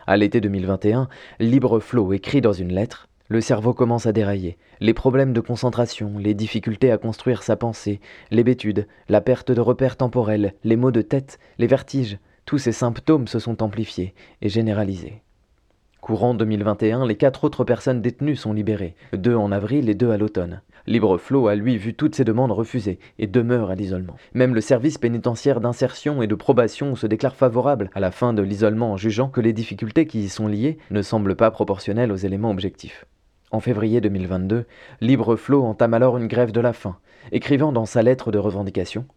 À 0.06 0.18
l'été 0.18 0.42
2021, 0.42 1.08
Libre 1.40 1.80
Flo 1.80 2.12
écrit 2.12 2.42
dans 2.42 2.52
une 2.52 2.74
lettre 2.74 3.08
le 3.30 3.40
cerveau 3.40 3.74
commence 3.74 4.08
à 4.08 4.12
dérailler. 4.12 4.58
Les 4.82 4.94
problèmes 4.94 5.32
de 5.32 5.40
concentration, 5.40 6.18
les 6.18 6.34
difficultés 6.34 6.92
à 6.92 6.98
construire 6.98 7.42
sa 7.42 7.56
pensée, 7.56 8.02
les 8.30 8.44
bêtudes, 8.44 8.88
la 9.08 9.22
perte 9.22 9.54
de 9.54 9.62
repères 9.62 9.96
temporels, 9.96 10.54
les 10.66 10.76
maux 10.76 10.92
de 10.92 11.02
tête, 11.02 11.40
les 11.60 11.68
vertiges, 11.68 12.20
tous 12.46 12.58
ces 12.58 12.74
symptômes 12.74 13.30
se 13.30 13.40
sont 13.40 13.64
amplifiés 13.64 14.14
et 14.42 14.50
généralisés. 14.50 15.24
Courant 16.06 16.36
2021, 16.36 17.08
les 17.08 17.16
quatre 17.16 17.46
autres 17.46 17.64
personnes 17.64 18.00
détenues 18.00 18.36
sont 18.36 18.54
libérées, 18.54 18.94
deux 19.14 19.34
en 19.34 19.52
avril 19.52 19.90
et 19.90 19.96
deux 19.96 20.12
à 20.12 20.18
l'automne. 20.18 20.62
Libre 20.86 21.18
Flot 21.18 21.48
a 21.48 21.56
lui 21.56 21.78
vu 21.78 21.96
toutes 21.96 22.14
ses 22.14 22.24
demandes 22.24 22.52
refusées 22.52 23.00
et 23.18 23.26
demeure 23.26 23.72
à 23.72 23.76
l'isolement. 23.76 24.16
Même 24.36 24.54
le 24.54 24.62
service 24.62 25.00
pénitentiaire 25.00 25.62
d'insertion 25.62 26.22
et 26.22 26.28
de 26.28 26.36
probation 26.36 26.96
se 26.96 27.08
déclare 27.08 27.36
favorable 27.36 27.90
à 27.96 28.00
la 28.00 28.12
fin 28.12 28.34
de 28.34 28.44
l'isolement 28.44 28.92
en 28.92 28.98
jugeant 28.98 29.30
que 29.30 29.42
les 29.42 29.52
difficultés 29.52 30.06
qui 30.06 30.20
y 30.20 30.30
sont 30.30 30.48
liées 30.48 30.78
ne 30.92 31.02
semblent 31.02 31.36
pas 31.36 31.50
proportionnelles 31.50 32.12
aux 32.12 32.18
éléments 32.18 32.52
objectifs. 32.52 33.06
En 33.50 33.60
février 33.60 34.00
2022, 34.00 34.66
Libre 35.02 35.36
Flot 35.36 35.64
entame 35.64 35.96
alors 35.96 36.18
une 36.18 36.28
grève 36.28 36.52
de 36.52 36.62
la 36.62 36.74
faim, 36.74 36.98
écrivant 37.32 37.72
dans 37.72 37.88
sa 37.88 38.04
lettre 38.04 38.32
de 38.32 38.38
revendication 38.38 39.08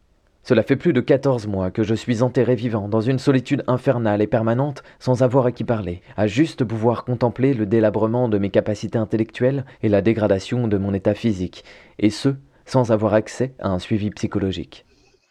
cela 0.43 0.63
fait 0.63 0.77
plus 0.77 0.93
de 0.93 1.01
14 1.01 1.47
mois 1.47 1.71
que 1.71 1.83
je 1.83 1.95
suis 1.95 2.23
enterré 2.23 2.55
vivant 2.55 2.89
dans 2.89 3.01
une 3.01 3.19
solitude 3.19 3.65
infernale 3.67 4.23
et 4.23 4.27
permanente 4.27 4.83
sans 4.99 5.23
avoir 5.23 5.47
à 5.47 5.53
qui 5.53 5.65
parler, 5.65 6.01
à 6.17 6.27
juste 6.27 6.65
pouvoir 6.65 7.05
contempler 7.05 7.55
le 7.55 7.67
délabrement 7.67 8.29
de 8.29 8.39
mes 8.39 8.51
capacités 8.51 8.99
intellectuelles 8.99 9.65
et 9.83 9.89
la 9.89 10.01
dégradation 10.01 10.69
de 10.69 10.79
mon 10.79 10.95
état 10.95 11.15
physique, 11.15 11.65
et 11.99 12.11
ce, 12.11 12.31
sans 12.65 12.93
avoir 12.93 13.15
accès 13.15 13.55
à 13.59 13.71
un 13.71 13.79
suivi 13.79 14.11
psychologique. 14.11 14.85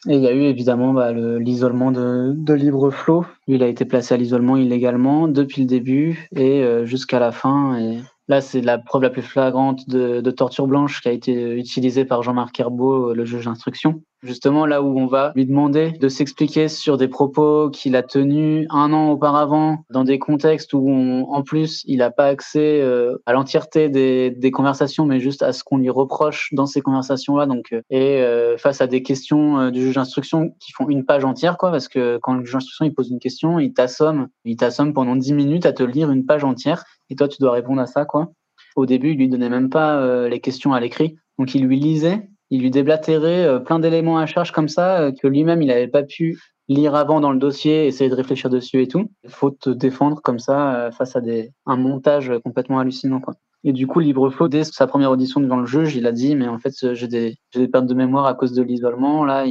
Et 0.08 0.16
il 0.16 0.22
y 0.22 0.28
a 0.28 0.34
eu 0.34 0.44
évidemment 0.44 0.94
bah, 0.94 1.12
l'isolement 1.12 1.92
de, 1.92 2.34
de 2.36 2.54
Libre 2.54 2.92
Flow. 2.92 3.26
Il 3.48 3.64
a 3.64 3.68
été 3.68 3.84
placé 3.84 4.14
à 4.14 4.18
l'isolement 4.18 4.56
illégalement 4.56 5.28
depuis 5.28 5.62
le 5.62 5.68
début 5.68 6.30
et 6.36 6.64
euh, 6.64 6.86
jusqu'à 6.86 7.20
la 7.20 7.32
fin. 7.32 8.00
Là, 8.30 8.42
c'est 8.42 8.62
la 8.62 8.78
preuve 8.78 9.04
la 9.04 9.10
plus 9.10 9.22
flagrante 9.22 9.88
de, 9.88 10.32
torture 10.32 10.68
blanche 10.68 11.02
qui 11.02 11.08
a 11.08 11.12
été 11.12 11.56
utilisée 11.56 12.06
par 12.06 12.24
Jean-Marc 12.24 12.60
Herbeau, 12.60 13.14
le 13.14 13.26
juge 13.26 13.46
d'instruction. 13.46 14.02
Justement, 14.24 14.66
là 14.66 14.82
où 14.82 15.00
on 15.00 15.06
va 15.06 15.32
lui 15.36 15.46
demander 15.46 15.92
de 15.92 16.10
s'expliquer 16.10 16.70
sur 16.70 16.98
des 16.98 17.08
propos 17.08 17.70
qu'il 17.70 17.96
a 17.96 18.02
tenus 18.02 18.66
un 18.72 18.92
an 18.92 19.12
auparavant, 19.12 19.86
dans 19.92 20.04
des 20.04 20.18
contextes 20.18 20.74
où, 20.74 20.90
en 21.30 21.44
plus, 21.44 21.84
il 21.86 22.00
n'a 22.00 22.10
pas 22.10 22.26
accès 22.26 22.82
euh, 22.82 23.16
à 23.28 23.34
l'entièreté 23.34 23.90
des, 23.90 24.52
conversations, 24.52 25.06
mais 25.06 25.20
juste 25.20 25.44
à 25.44 25.54
ce 25.54 25.64
qu'on 25.64 25.78
lui 25.78 25.90
reproche 25.90 26.50
dans 26.54 26.66
ces 26.66 26.82
conversations-là. 26.82 27.46
Donc, 27.46 27.68
euh, 27.74 27.82
et 27.92 28.22
euh, 28.22 28.58
face 28.58 28.82
à 28.82 28.88
des 28.88 29.04
questions 29.04 29.70
du 29.70 29.82
juge 29.82 29.96
d'instruction 29.96 30.50
qui 30.60 30.72
font 30.72 30.90
une 30.90 31.06
page 31.06 31.24
entière, 31.24 31.58
quoi, 31.58 31.70
parce 31.70 31.88
que 31.88 32.18
quand 32.22 32.34
le 32.34 32.44
juge 32.44 32.54
d'instruction 32.54 32.86
il 32.86 32.94
pose 32.94 33.12
une 33.12 33.20
question, 33.20 33.60
il 33.60 33.74
t'assomme, 33.74 34.28
il 34.46 34.58
t'assomme 34.58 34.94
pendant 34.94 35.16
dix 35.16 35.34
minutes 35.34 35.68
à 35.68 35.74
te 35.74 35.84
lire 35.84 36.10
une 36.10 36.26
page 36.26 36.44
entière 36.44 36.86
et 37.10 37.16
toi 37.16 37.28
tu 37.28 37.38
dois 37.40 37.52
répondre 37.52 37.82
à 37.82 37.86
ça 37.86 38.06
quoi. 38.06 38.32
Au 38.76 38.86
début, 38.86 39.12
il 39.12 39.18
lui 39.18 39.30
donnait 39.30 39.50
même 39.50 39.70
pas 39.70 39.98
euh, 39.98 40.30
les 40.30 40.40
questions 40.40 40.74
à 40.74 40.80
l'écrit, 40.80 41.18
donc 41.40 41.56
il 41.56 41.66
lui 41.66 41.80
lisait, 41.80 42.30
il 42.50 42.62
lui 42.62 42.72
déblatérait 42.72 43.46
euh, 43.46 43.60
plein 43.60 43.80
d'éléments 43.80 44.18
à 44.18 44.26
charge 44.26 44.52
comme 44.52 44.70
ça 44.70 45.02
euh, 45.02 45.12
que 45.12 45.28
lui-même 45.28 45.62
il 45.62 45.68
n'avait 45.68 45.88
pas 45.88 46.04
pu 46.04 46.40
lire 46.68 46.96
avant 46.96 47.20
dans 47.20 47.32
le 47.32 47.40
dossier, 47.40 47.88
essayer 47.88 48.10
de 48.10 48.16
réfléchir 48.16 48.50
dessus 48.50 48.82
et 48.82 48.88
tout. 48.88 49.10
Il 49.24 49.30
faut 49.30 49.52
te 49.52 49.70
défendre 49.70 50.22
comme 50.22 50.38
ça 50.38 50.90
face 50.92 51.16
à 51.16 51.22
des, 51.22 51.52
un 51.66 51.78
montage 51.78 52.32
complètement 52.44 52.80
hallucinant 52.80 53.22
quoi. 53.22 53.36
Et 53.64 53.74
du 53.74 53.88
coup, 53.88 54.00
Libreflow, 54.00 54.48
dès 54.48 54.64
sa 54.64 54.86
première 54.86 55.10
audition 55.10 55.40
devant 55.40 55.58
le 55.58 55.66
juge, 55.66 55.96
il 55.96 56.06
a 56.06 56.12
dit 56.12 56.36
Mais 56.36 56.48
en 56.48 56.60
fait, 56.60 56.94
j'ai 56.94 57.08
des, 57.08 57.38
des, 57.56 57.68
pertes 57.68 57.88
de 57.88 57.94
mémoire 57.94 58.26
à 58.26 58.34
cause 58.34 58.54
de 58.54 58.62
l'isolement. 58.62 59.26
Là, 59.26 59.46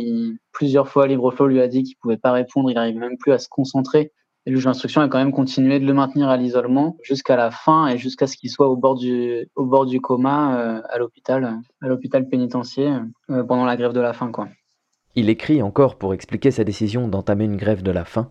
plusieurs 0.53 0.89
fois, 0.89 1.07
Libreflow 1.07 1.49
lui 1.49 1.61
a 1.61 1.69
dit 1.69 1.83
qu'il 1.83 1.97
pouvait 1.97 2.17
pas 2.17 2.33
répondre, 2.33 2.71
il 2.71 2.75
n'arrive 2.75 2.97
même 2.97 3.19
plus 3.19 3.33
à 3.33 3.39
se 3.39 3.49
concentrer. 3.49 4.13
Et 4.47 4.51
le 4.51 4.57
juge 4.57 4.65
d'instruction 4.65 5.01
a 5.01 5.09
quand 5.09 5.19
même 5.19 5.33
continué 5.33 5.81
de 5.81 5.87
le 5.87 5.93
maintenir 5.93 6.29
à 6.29 6.37
l'isolement 6.37 6.97
jusqu'à 7.03 7.35
la 7.35 7.51
fin 7.51 7.89
et 7.89 7.99
jusqu'à 7.99 8.29
ce 8.29 8.37
qu'il 8.37 8.49
soit 8.49 8.69
au 8.69 8.77
bord 8.77 8.95
du, 8.95 9.49
au 9.57 9.65
bord 9.65 9.87
du 9.87 10.01
coma 10.01 10.57
euh, 10.57 10.83
à 10.89 10.99
l'hôpital, 10.99 11.59
à 11.83 11.89
l'hôpital 11.89 12.29
pénitentiaire 12.29 13.05
euh, 13.31 13.43
pendant 13.43 13.65
la 13.65 13.77
grève 13.77 13.93
de 13.93 14.01
la 14.01 14.13
faim. 14.13 14.31
Quoi. 14.31 14.49
Il 15.17 15.31
écrit 15.31 15.63
encore 15.63 15.97
pour 15.97 16.15
expliquer 16.15 16.53
sa 16.53 16.63
décision 16.63 17.09
d'entamer 17.09 17.45
une 17.45 17.57
grève 17.57 17.83
de 17.83 17.91
la 17.91 18.05
faim. 18.05 18.31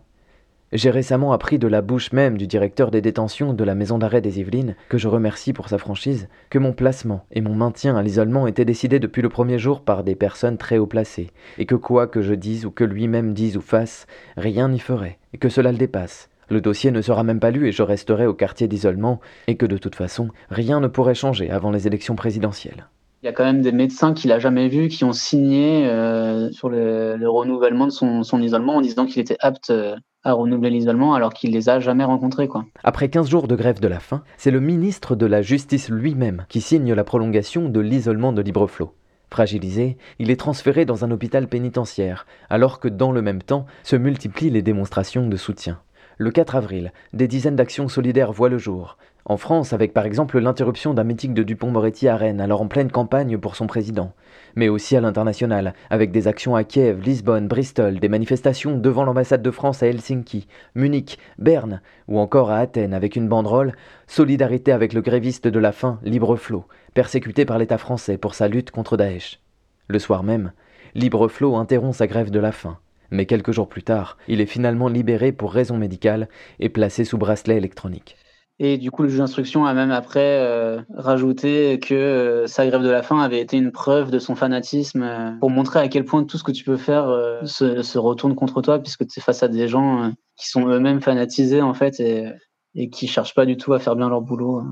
J'ai 0.76 0.90
récemment 0.90 1.32
appris 1.32 1.58
de 1.58 1.70
la 1.70 1.82
bouche 1.82 2.12
même 2.12 2.38
du 2.38 2.48
directeur 2.48 2.92
des 2.92 3.00
détentions 3.00 3.54
de 3.54 3.64
la 3.64 3.76
maison 3.76 3.98
d'arrêt 3.98 4.20
des 4.20 4.42
Yvelines, 4.42 4.76
que 4.90 4.98
je 4.98 5.08
remercie 5.08 5.54
pour 5.54 5.70
sa 5.70 5.78
franchise, 5.78 6.28
que 6.50 6.60
mon 6.60 6.74
placement 6.74 7.26
et 7.32 7.40
mon 7.40 7.56
maintien 7.56 7.96
à 7.96 8.04
l'isolement 8.04 8.46
étaient 8.46 8.66
décidés 8.66 9.00
depuis 9.00 9.22
le 9.22 9.30
premier 9.30 9.58
jour 9.58 9.80
par 9.80 10.04
des 10.04 10.16
personnes 10.16 10.58
très 10.58 10.78
haut 10.78 10.86
placées, 10.86 11.32
et 11.58 11.66
que 11.66 11.76
quoi 11.76 12.08
que 12.08 12.22
je 12.22 12.34
dise 12.34 12.66
ou 12.66 12.72
que 12.72 12.84
lui-même 12.84 13.34
dise 13.34 13.56
ou 13.56 13.62
fasse, 13.62 14.06
rien 14.36 14.68
n'y 14.68 14.80
ferait, 14.80 15.18
et 15.32 15.38
que 15.38 15.48
cela 15.48 15.72
le 15.72 15.78
dépasse. 15.78 16.30
Le 16.50 16.60
dossier 16.60 16.92
ne 16.92 17.02
sera 17.02 17.24
même 17.24 17.40
pas 17.40 17.52
lu 17.52 17.70
et 17.70 17.72
je 17.72 17.82
resterai 17.82 18.26
au 18.26 18.34
quartier 18.34 18.68
d'isolement, 18.68 19.22
et 19.48 19.56
que 19.56 19.66
de 19.66 19.78
toute 19.78 19.96
façon, 19.96 20.28
rien 20.50 20.82
ne 20.82 20.88
pourrait 20.88 21.16
changer 21.16 21.50
avant 21.52 21.72
les 21.72 21.88
élections 21.88 22.18
présidentielles. 22.18 22.90
Il 23.24 23.26
y 23.26 23.30
a 23.30 23.32
quand 23.32 23.44
même 23.44 23.62
des 23.62 23.72
médecins 23.72 24.14
qu'il 24.14 24.32
a 24.32 24.40
jamais 24.40 24.68
vus 24.68 24.88
qui 24.88 25.04
ont 25.04 25.14
signé 25.14 25.88
euh, 25.88 26.52
sur 26.52 26.70
le, 26.70 27.18
renouvellement 27.28 27.88
de 27.88 27.92
son, 27.92 28.42
isolement 28.42 28.76
en 28.76 28.82
disant 28.82 29.06
qu'il 29.06 29.20
était 29.20 29.38
apte 29.40 29.72
euh, 29.72 29.96
à 30.24 30.34
renouveler 30.34 30.70
l'isolement 30.70 31.16
alors 31.16 31.34
qu'il 31.34 31.52
les 31.52 31.70
a 31.70 31.80
jamais 31.80 32.04
rencontrés. 32.04 32.48
Quoi. 32.48 32.66
Après 32.84 33.10
15 33.10 33.30
jours 33.30 33.48
de 33.48 33.56
grève 33.56 33.80
de 33.80 33.88
la 33.88 34.00
faim, 34.00 34.24
c'est 34.38 34.52
le 34.52 34.60
ministre 34.60 35.16
de 35.16 35.26
la 35.26 35.42
Justice 35.42 35.90
lui-même 35.90 36.46
qui 36.50 36.62
signe 36.62 36.94
la 36.94 37.04
prolongation 37.04 37.70
de 37.70 37.80
l'isolement 37.80 38.34
de 38.34 38.42
Libreflot. 38.42 38.94
Fragilisé, 39.32 39.98
il 40.20 40.32
est 40.32 40.40
transféré 40.40 40.86
dans 40.86 41.04
un 41.04 41.12
hôpital 41.12 41.48
pénitentiaire, 41.48 42.26
alors 42.50 42.80
que 42.80 42.88
dans 42.88 43.12
le 43.12 43.22
même 43.22 43.42
temps 43.42 43.66
se 43.84 43.96
multiplient 43.96 44.50
les 44.50 44.62
démonstrations 44.62 45.28
de 45.28 45.36
soutien. 45.36 45.80
Le 46.18 46.32
4 46.32 46.56
avril, 46.56 46.94
des 47.12 47.28
dizaines 47.28 47.58
d'actions 47.58 47.90
solidaires 47.90 48.32
voient 48.32 48.48
le 48.48 48.58
jour. 48.58 48.98
En 49.26 49.36
France, 49.36 49.74
avec 49.74 49.94
par 49.94 50.06
exemple 50.06 50.40
l'interruption 50.40 50.94
d'un 50.94 51.04
meeting 51.04 51.34
de 51.34 51.44
Dupont-Moretti 51.44 52.08
à 52.08 52.16
Rennes, 52.16 52.40
alors 52.40 52.62
en 52.62 52.68
pleine 52.68 52.90
campagne 52.90 53.38
pour 53.38 53.58
son 53.58 53.68
président. 53.68 54.14
Mais 54.56 54.70
aussi 54.70 54.96
à 54.96 55.02
l'international, 55.02 55.74
avec 55.90 56.12
des 56.12 56.30
actions 56.30 56.56
à 56.56 56.64
Kiev, 56.64 57.02
Lisbonne, 57.02 57.50
Bristol, 57.50 58.00
des 58.00 58.08
manifestations 58.08 58.78
devant 58.78 59.04
l'ambassade 59.04 59.42
de 59.42 59.52
France 59.52 59.84
à 59.84 59.88
Helsinki, 59.88 60.48
Munich, 60.74 61.20
Berne, 61.38 61.82
ou 62.08 62.20
encore 62.20 62.50
à 62.50 62.60
Athènes 62.60 62.94
avec 62.94 63.18
une 63.18 63.28
banderole 63.28 63.74
Solidarité 64.08 64.72
avec 64.72 64.94
le 64.94 65.02
gréviste 65.02 65.50
de 65.50 65.60
la 65.60 65.74
faim, 65.74 66.00
Libre 66.04 66.38
Flot, 66.38 66.66
persécuté 66.94 67.44
par 67.44 67.58
l'État 67.58 67.78
français 67.78 68.18
pour 68.18 68.36
sa 68.36 68.48
lutte 68.48 68.72
contre 68.72 68.96
Daesh. 68.96 69.42
Le 69.90 70.00
soir 70.00 70.24
même, 70.24 70.54
Libre 70.94 71.28
Flot 71.28 71.58
interrompt 71.58 71.96
sa 71.96 72.08
grève 72.08 72.32
de 72.32 72.40
la 72.40 72.54
faim. 72.54 72.78
Mais 73.12 73.26
quelques 73.26 73.52
jours 73.52 73.70
plus 73.70 73.84
tard, 73.84 74.18
il 74.28 74.42
est 74.42 74.46
finalement 74.46 74.88
libéré 74.88 75.32
pour 75.32 75.54
raison 75.54 75.78
médicale 75.78 76.30
et 76.60 76.70
placé 76.70 77.06
sous 77.06 77.18
bracelet 77.18 77.58
électronique. 77.58 78.18
Et 78.58 78.78
du 78.78 78.90
coup, 78.90 79.04
le 79.04 79.10
juge 79.10 79.20
d'instruction 79.20 79.66
a 79.66 79.74
même 79.74 79.92
après 79.92 80.40
euh, 80.40 80.82
rajouté 80.94 81.78
que 81.80 81.94
euh, 81.94 82.48
sa 82.48 82.66
grève 82.66 82.84
de 82.84 82.90
la 82.90 83.04
faim 83.04 83.20
avait 83.20 83.42
été 83.42 83.58
une 83.58 83.72
preuve 83.72 84.12
de 84.12 84.20
son 84.20 84.34
fanatisme 84.36 85.04
euh, 85.04 85.32
pour 85.42 85.50
montrer 85.50 85.80
à 85.80 85.90
quel 85.90 86.06
point 86.06 86.24
tout 86.24 86.38
ce 86.38 86.44
que 86.44 86.54
tu 86.54 86.64
peux 86.64 86.78
faire 86.78 87.08
se, 87.44 87.82
se, 87.82 87.98
retourne 87.98 88.34
contre 88.34 88.62
toi, 88.62 88.80
puisque 88.80 89.06
tu 89.08 89.20
es 89.20 89.22
face 89.22 89.44
à 89.44 89.50
des 89.50 89.68
gens 89.68 90.14
qui 90.38 90.48
sont 90.48 90.70
eux-mêmes 90.70 91.02
fanatisés 91.02 91.62
en 91.62 91.74
fait 91.74 92.00
et, 92.00 92.30
et 92.76 92.90
qui 92.90 93.08
cherchent 93.08 93.36
pas 93.36 93.46
du 93.46 93.58
tout 93.58 93.74
à 93.74 93.80
faire 93.80 93.98
bien 93.98 94.08
leur 94.08 94.22
boulot. 94.22 94.64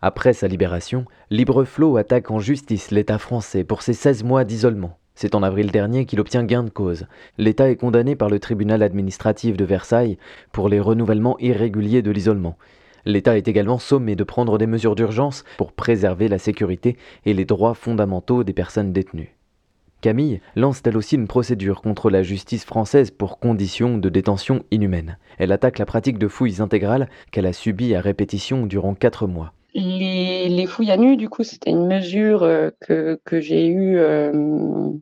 Après 0.00 0.32
sa 0.32 0.46
libération, 0.46 1.06
Libreflot 1.30 1.96
attaque 1.96 2.30
en 2.30 2.38
justice 2.38 2.90
l'État 2.90 3.18
français 3.18 3.64
pour 3.64 3.82
ses 3.82 3.94
16 3.94 4.22
mois 4.22 4.44
d'isolement. 4.44 4.98
C'est 5.14 5.36
en 5.36 5.42
avril 5.44 5.70
dernier 5.70 6.06
qu'il 6.06 6.20
obtient 6.20 6.42
gain 6.42 6.64
de 6.64 6.70
cause. 6.70 7.06
L'État 7.38 7.70
est 7.70 7.76
condamné 7.76 8.16
par 8.16 8.28
le 8.28 8.40
tribunal 8.40 8.82
administratif 8.82 9.56
de 9.56 9.64
Versailles 9.64 10.18
pour 10.50 10.68
les 10.68 10.80
renouvellements 10.80 11.38
irréguliers 11.38 12.02
de 12.02 12.10
l'isolement. 12.10 12.58
L'État 13.06 13.36
est 13.36 13.46
également 13.46 13.78
sommé 13.78 14.16
de 14.16 14.24
prendre 14.24 14.58
des 14.58 14.66
mesures 14.66 14.96
d'urgence 14.96 15.44
pour 15.56 15.72
préserver 15.72 16.26
la 16.28 16.38
sécurité 16.38 16.96
et 17.26 17.34
les 17.34 17.44
droits 17.44 17.74
fondamentaux 17.74 18.44
des 18.44 18.52
personnes 18.52 18.92
détenues. 18.92 19.36
Camille 20.00 20.40
lance 20.56 20.82
elle 20.84 20.96
aussi 20.96 21.14
une 21.14 21.28
procédure 21.28 21.80
contre 21.80 22.10
la 22.10 22.22
justice 22.22 22.64
française 22.64 23.10
pour 23.10 23.38
conditions 23.38 23.96
de 23.96 24.08
détention 24.08 24.64
inhumaines. 24.70 25.16
Elle 25.38 25.52
attaque 25.52 25.78
la 25.78 25.86
pratique 25.86 26.18
de 26.18 26.28
fouilles 26.28 26.60
intégrales 26.60 27.08
qu'elle 27.30 27.46
a 27.46 27.52
subies 27.52 27.94
à 27.94 28.00
répétition 28.00 28.66
durant 28.66 28.94
quatre 28.94 29.26
mois. 29.26 29.52
Les, 29.76 30.66
fouilles 30.68 30.92
à 30.92 30.96
nu, 30.96 31.16
du 31.16 31.28
coup, 31.28 31.42
c'était 31.42 31.70
une 31.70 31.88
mesure 31.88 32.44
euh, 32.44 32.70
que, 32.80 33.40
j'ai 33.40 33.66
eue 33.66 33.98
euh, 33.98 34.30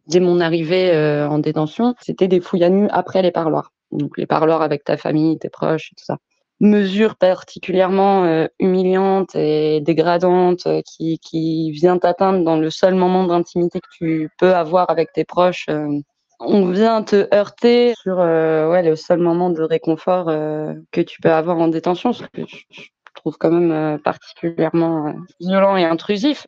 dès 0.07 0.21
mon 0.21 0.41
arrivée 0.41 0.91
euh, 0.93 1.29
en 1.29 1.39
détention. 1.39 1.95
C'était 2.01 2.29
des 2.29 2.41
fouilles 2.41 2.65
à 2.65 2.71
nu 2.71 2.89
après 2.89 3.21
les 3.21 3.33
parloirs. 3.33 3.73
Donc 3.91 4.17
les 4.17 4.25
parloirs 4.25 4.63
avec 4.63 4.85
ta 4.85 4.97
famille, 4.97 5.39
tes 5.39 5.51
proches, 5.51 5.93
tout 5.97 6.05
ça 6.05 6.19
mesure 6.65 7.17
particulièrement 7.17 8.47
humiliante 8.61 9.35
et 9.35 9.81
dégradante 9.81 10.69
qui, 10.87 11.19
qui 11.19 11.73
vient 11.73 11.99
t'atteindre 11.99 12.45
dans 12.45 12.57
le 12.57 12.71
seul 12.71 12.95
moment 12.95 13.25
d'intimité 13.27 13.81
que 13.81 13.89
tu 13.91 14.31
peux 14.39 14.55
avoir 14.55 14.89
avec 14.89 15.13
tes 15.13 15.25
proches. 15.25 15.67
On 16.39 16.71
vient 16.71 17.03
te 17.03 17.27
heurter 17.35 17.95
sur 18.01 18.19
ouais, 18.19 18.85
le 18.85 18.95
seul 18.95 19.19
moment 19.19 19.51
de 19.51 19.61
réconfort 19.61 20.27
que 20.27 21.01
tu 21.01 21.21
peux 21.21 21.33
avoir 21.33 21.59
en 21.59 21.67
détention, 21.67 22.13
que 22.13 22.43
trouve 23.15 23.37
quand 23.39 23.51
même 23.51 23.99
particulièrement 24.01 25.15
violent 25.41 25.77
et 25.77 25.85
intrusif 25.85 26.47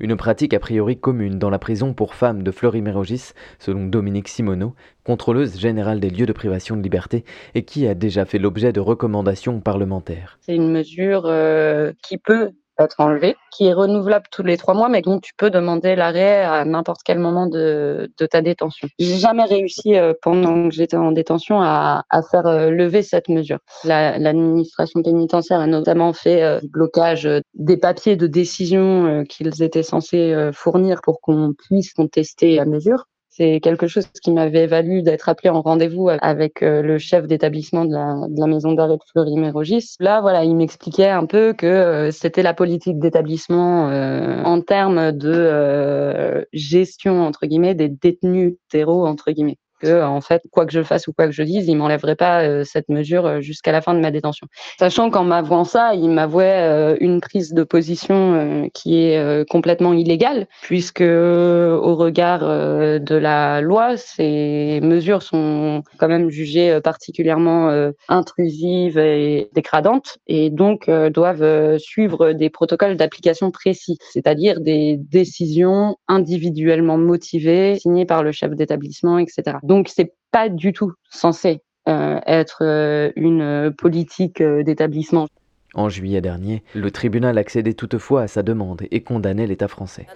une 0.00 0.16
pratique 0.16 0.54
a 0.54 0.60
priori 0.60 0.98
commune 0.98 1.38
dans 1.38 1.50
la 1.50 1.58
prison 1.58 1.92
pour 1.92 2.14
femmes 2.14 2.42
de 2.42 2.50
Fleury-Mérogis, 2.50 3.32
selon 3.58 3.86
Dominique 3.86 4.28
Simoneau, 4.28 4.74
contrôleuse 5.04 5.58
générale 5.58 6.00
des 6.00 6.10
lieux 6.10 6.26
de 6.26 6.32
privation 6.32 6.76
de 6.76 6.82
liberté 6.82 7.24
et 7.54 7.64
qui 7.64 7.86
a 7.86 7.94
déjà 7.94 8.24
fait 8.24 8.38
l'objet 8.38 8.72
de 8.72 8.80
recommandations 8.80 9.60
parlementaires. 9.60 10.38
C'est 10.40 10.54
une 10.54 10.70
mesure 10.70 11.24
euh, 11.26 11.92
qui 12.02 12.18
peut 12.18 12.52
être 12.78 13.00
enlevé, 13.00 13.36
qui 13.50 13.66
est 13.66 13.72
renouvelable 13.72 14.26
tous 14.30 14.42
les 14.42 14.56
trois 14.56 14.74
mois, 14.74 14.88
mais 14.88 15.02
dont 15.02 15.18
tu 15.18 15.32
peux 15.36 15.50
demander 15.50 15.96
l'arrêt 15.96 16.42
à 16.42 16.64
n'importe 16.64 17.00
quel 17.04 17.18
moment 17.18 17.46
de, 17.46 18.10
ta 18.30 18.42
détention. 18.42 18.88
J'ai 18.98 19.18
jamais 19.18 19.44
réussi 19.44 19.96
euh, 19.96 20.12
pendant 20.22 20.68
que 20.68 20.74
j'étais 20.74 20.96
en 20.96 21.12
détention 21.12 21.60
à, 21.60 22.04
faire 22.30 22.46
euh, 22.46 22.70
lever 22.70 23.02
cette 23.02 23.28
mesure. 23.28 23.58
L'administration 23.84 25.02
pénitentiaire 25.02 25.60
a 25.60 25.66
notamment 25.66 26.12
fait 26.12 26.42
euh, 26.42 26.60
blocage 26.70 27.28
des 27.54 27.76
papiers 27.76 28.16
de 28.16 28.26
décision 28.26 29.24
qu'ils 29.28 29.62
étaient 29.62 29.82
censés 29.82 30.50
fournir 30.52 31.00
pour 31.02 31.20
qu'on 31.20 31.54
puisse 31.54 31.92
contester 31.92 32.56
la 32.56 32.64
mesure. 32.64 33.06
C'est 33.38 33.60
quelque 33.60 33.86
chose 33.86 34.08
qui 34.20 34.32
m'avait 34.32 34.66
valu 34.66 35.02
d'être 35.02 35.28
appelé 35.28 35.48
en 35.48 35.62
rendez-vous 35.62 36.08
avec 36.08 36.60
euh, 36.64 36.82
le 36.82 36.98
chef 36.98 37.28
d'établissement 37.28 37.84
de 37.84 37.92
la, 37.94 38.46
maison 38.48 38.72
d'arrêt 38.72 38.96
de 38.96 39.02
Fleury-Mérogis. 39.12 39.94
Là, 40.00 40.20
voilà, 40.20 40.42
il 40.42 40.56
m'expliquait 40.56 41.08
un 41.08 41.24
peu 41.24 41.52
que 41.52 41.66
euh, 41.66 42.10
c'était 42.10 42.42
la 42.42 42.52
politique 42.52 42.98
d'établissement 42.98 43.90
euh, 43.90 44.42
en 44.42 44.60
termes 44.60 45.12
de 45.12 46.48
gestion, 46.52 47.24
entre 47.24 47.46
guillemets, 47.46 47.76
des 47.76 47.88
détenus 47.88 48.54
terreaux, 48.70 49.06
entre 49.06 49.30
guillemets 49.30 49.58
que 49.78 50.02
en 50.02 50.20
fait 50.20 50.42
quoi 50.50 50.66
que 50.66 50.72
je 50.72 50.82
fasse 50.82 51.08
ou 51.08 51.12
quoi 51.12 51.26
que 51.26 51.32
je 51.32 51.42
dise, 51.42 51.68
il 51.68 51.76
m'enlèverait 51.76 52.16
pas 52.16 52.42
euh, 52.42 52.64
cette 52.64 52.88
mesure 52.88 53.26
euh, 53.26 53.40
jusqu'à 53.40 53.72
la 53.72 53.80
fin 53.80 53.94
de 53.94 54.00
ma 54.00 54.10
détention. 54.10 54.46
Sachant 54.78 55.10
qu'en 55.10 55.24
m'avouant 55.24 55.64
ça, 55.64 55.94
il 55.94 56.10
m'avouait 56.10 56.62
euh, 56.62 56.96
une 57.00 57.20
prise 57.20 57.52
de 57.52 57.62
position 57.62 58.68
qui 58.74 58.98
est 58.98 59.48
complètement 59.48 59.92
illégale 59.92 60.46
puisque 60.62 61.00
au 61.00 61.94
regard 61.94 62.40
de 62.40 63.14
la 63.14 63.60
loi, 63.60 63.96
ces 63.96 64.80
mesures 64.82 65.22
sont 65.22 65.82
quand 65.98 66.08
même 66.08 66.30
jugées 66.30 66.80
particulièrement 66.82 67.92
intrusives 68.08 68.98
et 68.98 69.48
dégradantes 69.54 70.18
et 70.26 70.50
donc 70.50 70.90
doivent 70.90 71.78
suivre 71.78 72.32
des 72.32 72.50
protocoles 72.50 72.96
d'application 72.96 73.50
précis, 73.50 73.98
c'est-à-dire 74.10 74.60
des 74.60 74.96
décisions 74.98 75.96
individuellement 76.08 76.98
motivées 76.98 77.78
signées 77.78 78.06
par 78.06 78.22
le 78.22 78.32
chef 78.32 78.54
d'établissement, 78.54 79.18
etc. 79.18 79.58
Donc, 79.68 79.90
c'est 79.94 80.14
pas 80.30 80.48
du 80.48 80.72
tout 80.72 80.94
censé 81.10 81.60
euh, 81.90 82.18
être 82.26 82.62
euh, 82.62 83.12
une 83.16 83.70
politique 83.76 84.40
euh, 84.40 84.62
d'établissement. 84.62 85.28
En 85.74 85.90
juillet 85.90 86.22
dernier, 86.22 86.64
le 86.74 86.90
tribunal 86.90 87.36
accédait 87.36 87.74
toutefois 87.74 88.22
à 88.22 88.28
sa 88.28 88.42
demande 88.42 88.80
et 88.90 89.02
condamnait 89.02 89.46
l'État 89.46 89.68
français. 89.68 90.06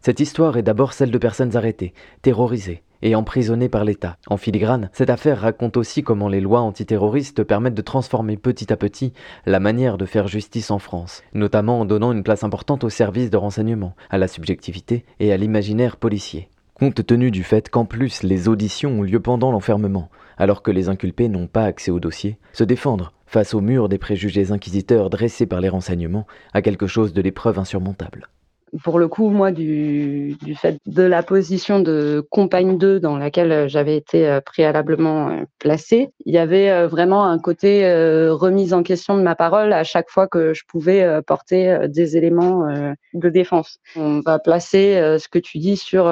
Cette 0.00 0.20
histoire 0.20 0.56
est 0.56 0.62
d'abord 0.62 0.92
celle 0.92 1.10
de 1.10 1.18
personnes 1.18 1.56
arrêtées, 1.56 1.94
terrorisées 2.22 2.82
et 3.02 3.16
emprisonnées 3.16 3.68
par 3.68 3.84
l'État. 3.84 4.16
En 4.28 4.36
filigrane, 4.36 4.88
cette 4.92 5.10
affaire 5.10 5.40
raconte 5.40 5.76
aussi 5.76 6.02
comment 6.02 6.28
les 6.28 6.40
lois 6.40 6.60
antiterroristes 6.60 7.42
permettent 7.42 7.74
de 7.74 7.82
transformer 7.82 8.36
petit 8.36 8.72
à 8.72 8.76
petit 8.76 9.12
la 9.46 9.58
manière 9.58 9.98
de 9.98 10.06
faire 10.06 10.28
justice 10.28 10.70
en 10.70 10.78
France, 10.78 11.22
notamment 11.34 11.80
en 11.80 11.84
donnant 11.84 12.12
une 12.12 12.22
place 12.22 12.44
importante 12.44 12.84
aux 12.84 12.90
services 12.90 13.30
de 13.30 13.36
renseignement, 13.36 13.94
à 14.10 14.18
la 14.18 14.28
subjectivité 14.28 15.04
et 15.18 15.32
à 15.32 15.36
l'imaginaire 15.36 15.96
policier. 15.96 16.48
Compte 16.74 17.06
tenu 17.06 17.30
du 17.30 17.44
fait 17.44 17.68
qu'en 17.68 17.84
plus 17.84 18.22
les 18.22 18.48
auditions 18.48 19.00
ont 19.00 19.02
lieu 19.02 19.20
pendant 19.20 19.52
l'enfermement, 19.52 20.10
alors 20.38 20.62
que 20.62 20.70
les 20.70 20.88
inculpés 20.88 21.28
n'ont 21.28 21.46
pas 21.46 21.64
accès 21.64 21.90
au 21.90 22.00
dossier, 22.00 22.38
se 22.52 22.64
défendre 22.64 23.12
face 23.26 23.54
au 23.54 23.60
mur 23.60 23.88
des 23.88 23.98
préjugés 23.98 24.52
inquisiteurs 24.52 25.10
dressés 25.10 25.46
par 25.46 25.60
les 25.60 25.68
renseignements 25.68 26.26
a 26.52 26.62
quelque 26.62 26.86
chose 26.86 27.12
de 27.12 27.22
l'épreuve 27.22 27.58
insurmontable 27.58 28.28
pour 28.82 28.98
le 28.98 29.06
coup, 29.06 29.28
moi, 29.28 29.52
du, 29.52 30.34
du, 30.42 30.54
fait 30.54 30.78
de 30.86 31.02
la 31.02 31.22
position 31.22 31.80
de 31.80 32.26
compagne 32.30 32.78
2 32.78 33.00
dans 33.00 33.18
laquelle 33.18 33.68
j'avais 33.68 33.96
été 33.96 34.26
euh, 34.26 34.40
préalablement 34.40 35.28
euh, 35.28 35.44
placée, 35.58 36.08
il 36.24 36.32
y 36.32 36.38
avait 36.38 36.70
euh, 36.70 36.86
vraiment 36.86 37.24
un 37.24 37.38
côté 37.38 37.82
remise 38.30 38.72
en 38.72 38.82
question 38.82 39.16
de 39.16 39.22
ma 39.22 39.34
parole 39.34 39.72
à 39.72 39.84
chaque 39.84 40.08
fois 40.08 40.26
que 40.26 40.54
je 40.54 40.62
pouvais 40.66 41.20
porter 41.26 41.86
des 41.88 42.16
éléments 42.16 42.66
de 43.14 43.28
défense. 43.28 43.78
On 43.96 44.20
va 44.20 44.38
placer 44.38 44.94
ce 45.18 45.28
que 45.28 45.38
tu 45.38 45.58
dis 45.58 45.76
sur 45.76 46.04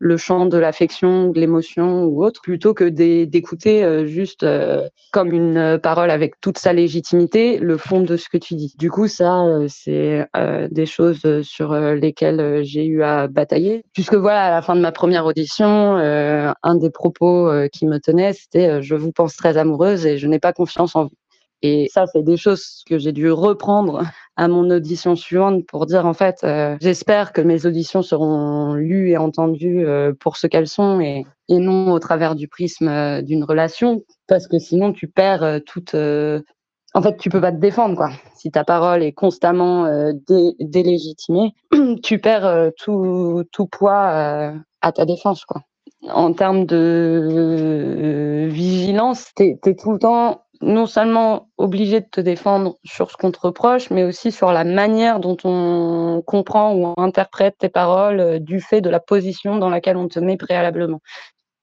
le 0.00 0.16
champ 0.16 0.46
de 0.46 0.56
l'affection, 0.56 1.28
de 1.28 1.38
l'émotion 1.38 2.04
ou 2.04 2.24
autre, 2.24 2.40
plutôt 2.40 2.72
que 2.72 2.84
d'écouter 2.84 3.84
euh, 3.84 4.06
juste 4.06 4.42
euh, 4.42 4.88
comme 5.12 5.30
une 5.30 5.58
euh, 5.58 5.78
parole 5.78 6.10
avec 6.10 6.40
toute 6.40 6.56
sa 6.56 6.72
légitimité 6.72 7.58
le 7.58 7.76
fond 7.76 8.00
de 8.00 8.16
ce 8.16 8.30
que 8.30 8.38
tu 8.38 8.54
dis. 8.54 8.74
Du 8.78 8.90
coup, 8.90 9.08
ça, 9.08 9.44
c'est 9.68 10.26
des 10.70 10.86
choses 10.86 11.42
sur 11.42 11.74
lesquelles 11.74 12.64
j'ai 12.64 12.86
eu 12.86 13.02
à 13.02 13.28
batailler. 13.28 13.82
Puisque 13.92 14.14
voilà, 14.14 14.46
à 14.46 14.50
la 14.50 14.62
fin 14.62 14.74
de 14.74 14.80
ma 14.80 14.92
première 14.92 15.26
audition, 15.26 15.96
un 15.96 16.74
des 16.76 16.90
propos 16.90 17.50
qui 17.72 17.86
me 17.86 17.98
tenait, 17.98 18.32
c'était 18.32 18.80
je 18.80 18.94
vous 18.94 19.12
pense 19.12 19.36
très 19.36 19.58
amoureuse 19.58 20.06
et 20.06 20.16
je 20.16 20.26
n'ai 20.26 20.38
pas 20.38 20.52
confiance 20.52 20.96
en 20.96 21.04
vous. 21.04 21.19
Et 21.62 21.88
ça, 21.92 22.06
c'est 22.06 22.22
des 22.22 22.36
choses 22.36 22.82
que 22.86 22.98
j'ai 22.98 23.12
dû 23.12 23.30
reprendre 23.30 24.02
à 24.36 24.48
mon 24.48 24.70
audition 24.70 25.16
suivante 25.16 25.66
pour 25.66 25.84
dire 25.84 26.06
en 26.06 26.14
fait, 26.14 26.38
euh, 26.44 26.76
j'espère 26.80 27.32
que 27.32 27.42
mes 27.42 27.66
auditions 27.66 28.00
seront 28.02 28.74
lues 28.74 29.10
et 29.10 29.18
entendues 29.18 29.86
euh, 29.86 30.14
pour 30.18 30.38
ce 30.38 30.46
qu'elles 30.46 30.68
sont 30.68 31.00
et, 31.00 31.26
non 31.50 31.92
au 31.92 31.98
travers 31.98 32.34
du 32.34 32.48
prisme 32.48 32.88
euh, 32.88 33.20
d'une 33.20 33.44
relation, 33.44 34.00
parce 34.28 34.46
que 34.46 34.58
sinon 34.58 34.92
tu 34.92 35.08
perds 35.08 35.60
toute. 35.66 35.94
en 35.94 37.02
fait, 37.02 37.16
tu 37.18 37.28
peux 37.28 37.40
pas 37.40 37.52
te 37.52 37.60
défendre 37.60 37.96
quoi. 37.96 38.10
Si 38.34 38.50
ta 38.50 38.64
parole 38.64 39.02
est 39.02 39.12
constamment 39.12 39.84
dé 40.26 40.52
délégitimée, 40.60 41.52
tu 42.02 42.18
perds 42.18 42.70
tout, 42.78 43.44
tout 43.52 43.66
poids 43.66 44.54
à 44.80 44.92
ta 44.92 45.04
défense 45.04 45.44
quoi. 45.44 45.62
En 46.08 46.32
termes 46.32 46.64
de 46.64 48.48
vigilance, 48.50 49.32
tu 49.36 49.58
es 49.62 49.74
tout 49.74 49.92
le 49.92 49.98
temps 49.98 50.40
non 50.62 50.86
seulement 50.86 51.48
obligé 51.56 52.00
de 52.00 52.06
te 52.06 52.20
défendre 52.20 52.76
sur 52.84 53.10
ce 53.10 53.16
qu'on 53.16 53.30
te 53.30 53.40
reproche, 53.40 53.90
mais 53.90 54.04
aussi 54.04 54.30
sur 54.30 54.52
la 54.52 54.64
manière 54.64 55.18
dont 55.20 55.36
on 55.44 56.22
comprend 56.26 56.74
ou 56.74 56.94
interprète 57.00 57.56
tes 57.58 57.68
paroles 57.68 58.20
euh, 58.20 58.38
du 58.38 58.60
fait 58.60 58.80
de 58.80 58.90
la 58.90 59.00
position 59.00 59.56
dans 59.56 59.70
laquelle 59.70 59.96
on 59.96 60.08
te 60.08 60.18
met 60.18 60.36
préalablement. 60.36 61.00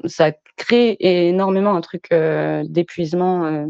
Ça 0.06 0.32
crée 0.56 0.98
énormément 1.00 1.76
un 1.76 1.82
truc 1.82 2.08
euh, 2.12 2.64
d'épuisement 2.68 3.46
euh, 3.46 3.66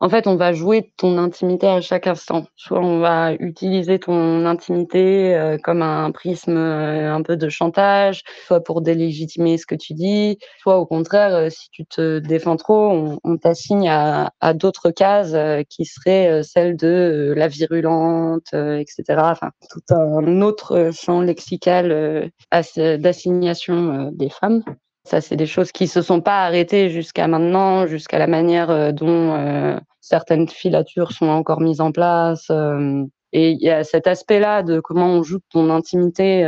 en 0.00 0.08
fait, 0.10 0.26
on 0.26 0.36
va 0.36 0.52
jouer 0.52 0.92
ton 0.96 1.16
intimité 1.18 1.66
à 1.66 1.80
chaque 1.80 2.06
instant. 2.06 2.44
Soit 2.56 2.80
on 2.80 3.00
va 3.00 3.32
utiliser 3.34 3.98
ton 3.98 4.44
intimité 4.44 5.34
euh, 5.34 5.56
comme 5.62 5.80
un 5.82 6.10
prisme 6.10 6.56
euh, 6.56 7.14
un 7.14 7.22
peu 7.22 7.36
de 7.36 7.48
chantage, 7.48 8.22
soit 8.46 8.62
pour 8.62 8.82
délégitimer 8.82 9.56
ce 9.56 9.66
que 9.66 9.74
tu 9.74 9.94
dis, 9.94 10.38
soit 10.60 10.78
au 10.78 10.86
contraire, 10.86 11.34
euh, 11.34 11.50
si 11.50 11.70
tu 11.70 11.86
te 11.86 12.18
défends 12.18 12.56
trop, 12.56 13.18
on, 13.24 13.36
t'assigne 13.38 13.88
à, 13.88 14.30
d'autres 14.54 14.90
cases 14.90 15.36
qui 15.68 15.84
seraient 15.84 16.42
celles 16.42 16.76
de 16.76 17.34
la 17.36 17.48
virulente, 17.48 18.52
etc. 18.54 19.02
Enfin, 19.18 19.50
tout 19.70 19.94
un 19.94 20.40
autre 20.42 20.90
champ 20.92 21.20
lexical 21.20 22.30
d'assignation 22.50 24.10
des 24.12 24.30
femmes. 24.30 24.62
Ça, 25.06 25.20
c'est 25.20 25.36
des 25.36 25.46
choses 25.46 25.70
qui 25.70 25.86
se 25.86 26.02
sont 26.02 26.20
pas 26.20 26.44
arrêtées 26.44 26.90
jusqu'à 26.90 27.28
maintenant, 27.28 27.86
jusqu'à 27.86 28.18
la 28.18 28.26
manière 28.26 28.70
euh, 28.70 28.90
dont 28.90 29.34
euh, 29.34 29.78
certaines 30.00 30.48
filatures 30.48 31.12
sont 31.12 31.28
encore 31.28 31.60
mises 31.60 31.80
en 31.80 31.92
place. 31.92 32.48
Euh, 32.50 33.04
et 33.32 33.52
il 33.52 33.62
y 33.62 33.70
a 33.70 33.84
cet 33.84 34.08
aspect-là 34.08 34.64
de 34.64 34.80
comment 34.80 35.06
on 35.06 35.22
joue 35.22 35.38
ton 35.50 35.70
intimité 35.70 36.42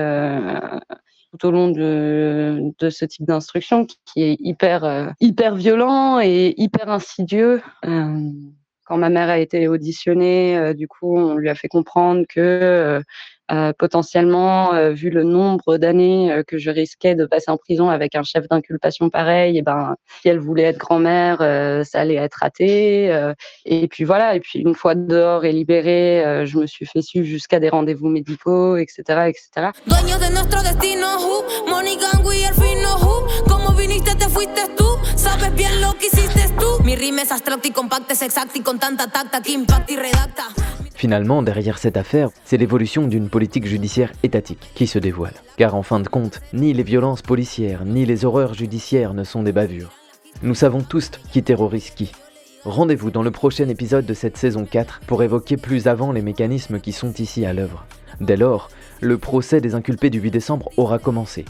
tout 1.31 1.47
au 1.47 1.51
long 1.51 1.69
de, 1.69 2.73
de 2.79 2.91
ce 2.91 3.05
type 3.05 3.27
d'instruction 3.27 3.85
qui 3.85 4.23
est 4.23 4.37
hyper, 4.41 5.13
hyper 5.21 5.55
violent 5.55 6.19
et 6.21 6.55
hyper 6.57 6.89
insidieux 6.89 7.61
quand 8.89 8.97
ma 8.97 9.11
mère 9.11 9.29
a 9.29 9.39
été 9.39 9.69
auditionnée, 9.69 10.75
du 10.75 10.89
coup, 10.89 11.17
on 11.17 11.37
lui 11.37 11.51
a 11.51 11.55
fait 11.55 11.69
comprendre 11.69 12.25
que 12.29 13.03
euh, 13.51 13.73
potentiellement, 13.79 14.75
euh, 14.75 14.91
vu 14.91 15.09
le 15.09 15.23
nombre 15.23 15.79
d'années 15.79 16.31
euh, 16.31 16.43
que 16.43 16.59
je 16.59 16.71
risquais 16.71 17.15
de 17.15 17.25
passer 17.25 17.51
en 17.51 17.57
prison 17.57 17.89
avec 17.89 18.15
un 18.15 18.23
chef 18.23 18.47
d'inculpation 18.47 19.09
pareil, 19.09 19.57
et 19.57 19.63
ben, 19.63 19.97
si 20.21 20.29
elle 20.29 20.39
voulait 20.39 20.65
être 20.65 20.77
grand-mère, 20.77 21.39
ça 21.87 22.01
allait 22.01 22.17
être 22.17 22.35
raté. 22.41 23.33
et 23.65 23.89
puis 23.89 24.05
voilà. 24.05 24.35
Et 24.35 24.41
puis 24.41 24.59
une 24.59 24.75
fois 24.75 24.95
dehors 24.95 25.45
et 25.45 25.53
libérée, 25.53 26.45
je 26.47 26.59
me 26.59 26.67
suis 26.67 26.87
fait 26.87 27.03
suivre 27.03 27.27
jusqu'à 27.27 27.61
des 27.61 27.69
rendez-vous 27.69 28.09
médicaux, 28.09 28.77
etc., 28.77 29.03
etc. 29.29 29.69
Finalement, 40.95 41.43
derrière 41.43 41.79
cette 41.79 41.97
affaire, 41.97 42.31
c'est 42.45 42.57
l'évolution 42.57 43.09
d'une 43.09 43.29
politique 43.29 43.67
judiciaire 43.67 44.13
étatique 44.23 44.71
qui 44.77 44.87
se 44.87 45.01
dévoile. 45.01 45.35
Car 45.57 45.75
en 45.75 45.83
fin 45.83 45.99
de 45.99 46.09
compte, 46.09 46.41
ni 46.53 46.73
les 46.73 46.85
violences 46.85 47.23
policières, 47.23 47.85
ni 47.85 48.07
les 48.07 48.25
horreurs 48.25 48.55
judiciaires 48.55 49.13
ne 49.13 49.25
sont 49.25 49.43
des 49.43 49.51
bavures. 49.51 49.91
Nous 50.43 50.55
savons 50.55 50.83
tous 50.83 51.11
qui 51.33 51.43
terrorise 51.43 51.91
qui. 51.91 52.13
Rendez-vous 52.65 53.11
dans 53.11 53.23
le 53.23 53.33
prochain 53.33 53.69
épisode 53.69 54.07
de 54.07 54.15
cette 54.15 54.37
saison 54.37 54.65
4 54.71 55.01
pour 55.09 55.25
évoquer 55.25 55.57
plus 55.57 55.89
avant 55.89 56.13
les 56.13 56.23
mécanismes 56.23 56.79
qui 56.79 56.93
sont 56.93 57.13
ici 57.15 57.45
à 57.45 57.53
l'œuvre. 57.53 57.87
Dès 58.21 58.37
lors, 58.37 58.71
le 59.01 59.19
procès 59.19 59.61
des 59.61 59.75
inculpés 59.75 60.11
du 60.11 60.21
8 60.21 60.31
décembre 60.31 60.71
aura 60.77 61.01
commencé. 61.01 61.45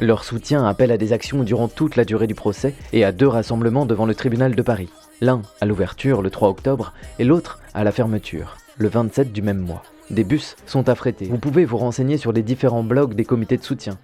Leur 0.00 0.22
soutien 0.22 0.64
appelle 0.64 0.92
à 0.92 0.96
des 0.96 1.12
actions 1.12 1.42
durant 1.42 1.66
toute 1.66 1.96
la 1.96 2.04
durée 2.04 2.28
du 2.28 2.36
procès 2.36 2.74
et 2.92 3.04
à 3.04 3.10
deux 3.10 3.26
rassemblements 3.26 3.84
devant 3.84 4.06
le 4.06 4.14
tribunal 4.14 4.54
de 4.54 4.62
Paris. 4.62 4.90
L'un 5.20 5.42
à 5.60 5.66
l'ouverture 5.66 6.22
le 6.22 6.30
3 6.30 6.48
octobre 6.48 6.92
et 7.18 7.24
l'autre 7.24 7.58
à 7.74 7.82
la 7.82 7.90
fermeture 7.90 8.56
le 8.78 8.88
27 8.88 9.32
du 9.32 9.42
même 9.42 9.58
mois. 9.58 9.82
Des 10.10 10.22
bus 10.22 10.56
sont 10.66 10.88
affrétés. 10.88 11.26
Vous 11.26 11.38
pouvez 11.38 11.64
vous 11.64 11.76
renseigner 11.76 12.16
sur 12.16 12.32
les 12.32 12.42
différents 12.42 12.84
blogs 12.84 13.14
des 13.14 13.24
comités 13.24 13.56
de 13.56 13.64
soutien. 13.64 13.98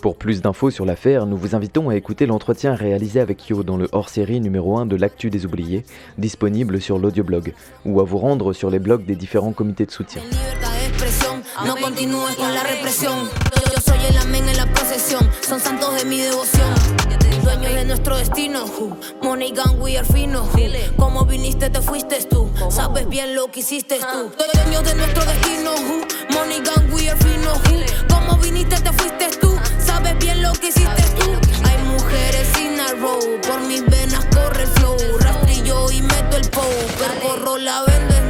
Pour 0.00 0.16
plus 0.16 0.40
d'infos 0.40 0.70
sur 0.70 0.86
l'affaire, 0.86 1.26
nous 1.26 1.36
vous 1.36 1.56
invitons 1.56 1.90
à 1.90 1.96
écouter 1.96 2.26
l'entretien 2.26 2.74
réalisé 2.74 3.20
avec 3.20 3.48
Yo 3.48 3.64
dans 3.64 3.76
le 3.76 3.88
hors-série 3.92 4.40
numéro 4.40 4.78
1 4.78 4.86
de 4.86 4.96
l'Actu 4.96 5.30
des 5.30 5.44
Oubliés, 5.44 5.84
disponible 6.16 6.80
sur 6.80 6.98
l'audioblog, 6.98 7.52
ou 7.84 8.00
à 8.00 8.04
vous 8.04 8.18
rendre 8.18 8.52
sur 8.52 8.70
les 8.70 8.78
blogs 8.78 9.04
des 9.04 9.16
différents 9.16 9.52
comités 9.52 9.84
de 9.84 9.90
soutien. 9.90 10.22
Dueños 17.42 17.74
de 17.74 17.84
nuestro 17.84 18.16
destino. 18.16 18.64
Money 19.22 19.52
gang, 19.52 19.80
we 19.80 19.98
are 19.98 20.06
fino. 20.06 20.48
Como 20.96 21.24
viniste, 21.24 21.70
te 21.70 21.80
fuiste 21.80 22.24
tú. 22.26 22.50
Sabes 22.70 23.08
bien 23.08 23.34
lo 23.34 23.50
que 23.50 23.60
hiciste 23.60 23.98
tú. 23.98 24.32
Dueños 24.54 24.84
de 24.84 24.94
nuestro 24.94 25.24
destino. 25.24 25.72
Money 26.30 26.60
gang, 26.60 26.92
we 26.92 27.08
are 27.08 27.18
fino. 27.18 27.52
Como 28.08 28.36
viniste, 28.38 28.76
te 28.76 28.92
fuiste 28.92 29.30
tú. 29.40 29.56
Sabes 29.84 30.16
bien 30.18 30.42
lo 30.42 30.52
que 30.52 30.68
hiciste 30.68 31.02
tú. 31.18 31.32
Hay 31.64 31.78
mujeres 31.84 32.48
sin 32.54 32.78
row. 33.00 33.18
Por 33.46 33.60
mis 33.60 33.84
venas 33.86 34.24
corre 34.26 34.62
el 34.62 34.68
flow. 34.68 34.96
Rastrillo 35.18 35.90
y 35.90 36.02
meto 36.02 36.36
el 36.36 36.48
pow. 36.50 36.70
Percorro 36.98 37.58
la 37.58 37.82
vende 37.84 38.29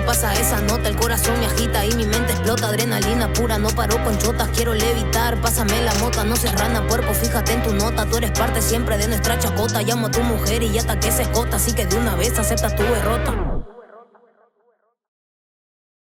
pasa 0.00 0.32
esa 0.34 0.60
nota, 0.60 0.88
el 0.88 0.96
corazón 0.96 1.38
me 1.40 1.46
agita 1.46 1.84
y 1.84 1.92
mi 1.94 2.06
mente 2.06 2.32
explota, 2.32 2.68
adrenalina 2.68 3.32
pura, 3.32 3.58
no 3.58 3.68
paro 3.68 4.02
con 4.04 4.18
chotas, 4.18 4.48
quiero 4.54 4.74
levitar, 4.74 5.40
pásame 5.40 5.82
la 5.82 5.94
mota, 5.94 6.24
no 6.24 6.36
se 6.36 6.50
rana, 6.52 6.86
cuerpo, 6.86 7.12
fíjate 7.14 7.52
en 7.52 7.62
tu 7.62 7.74
nota, 7.74 8.06
tú 8.06 8.18
eres 8.18 8.32
parte 8.32 8.62
siempre 8.62 8.98
de 8.98 9.08
nuestra 9.08 9.38
chacota, 9.38 9.82
llamo 9.82 10.08
a 10.08 10.10
tu 10.10 10.20
mujer 10.20 10.62
y 10.62 10.72
ya 10.72 10.80
hasta 10.80 10.98
que 10.98 11.10
se 11.10 11.22
escota, 11.22 11.56
así 11.56 11.72
que 11.72 11.86
de 11.86 11.96
una 11.96 12.14
vez 12.16 12.38
acepta 12.38 12.74
tu 12.74 12.82
derrota. 12.82 13.49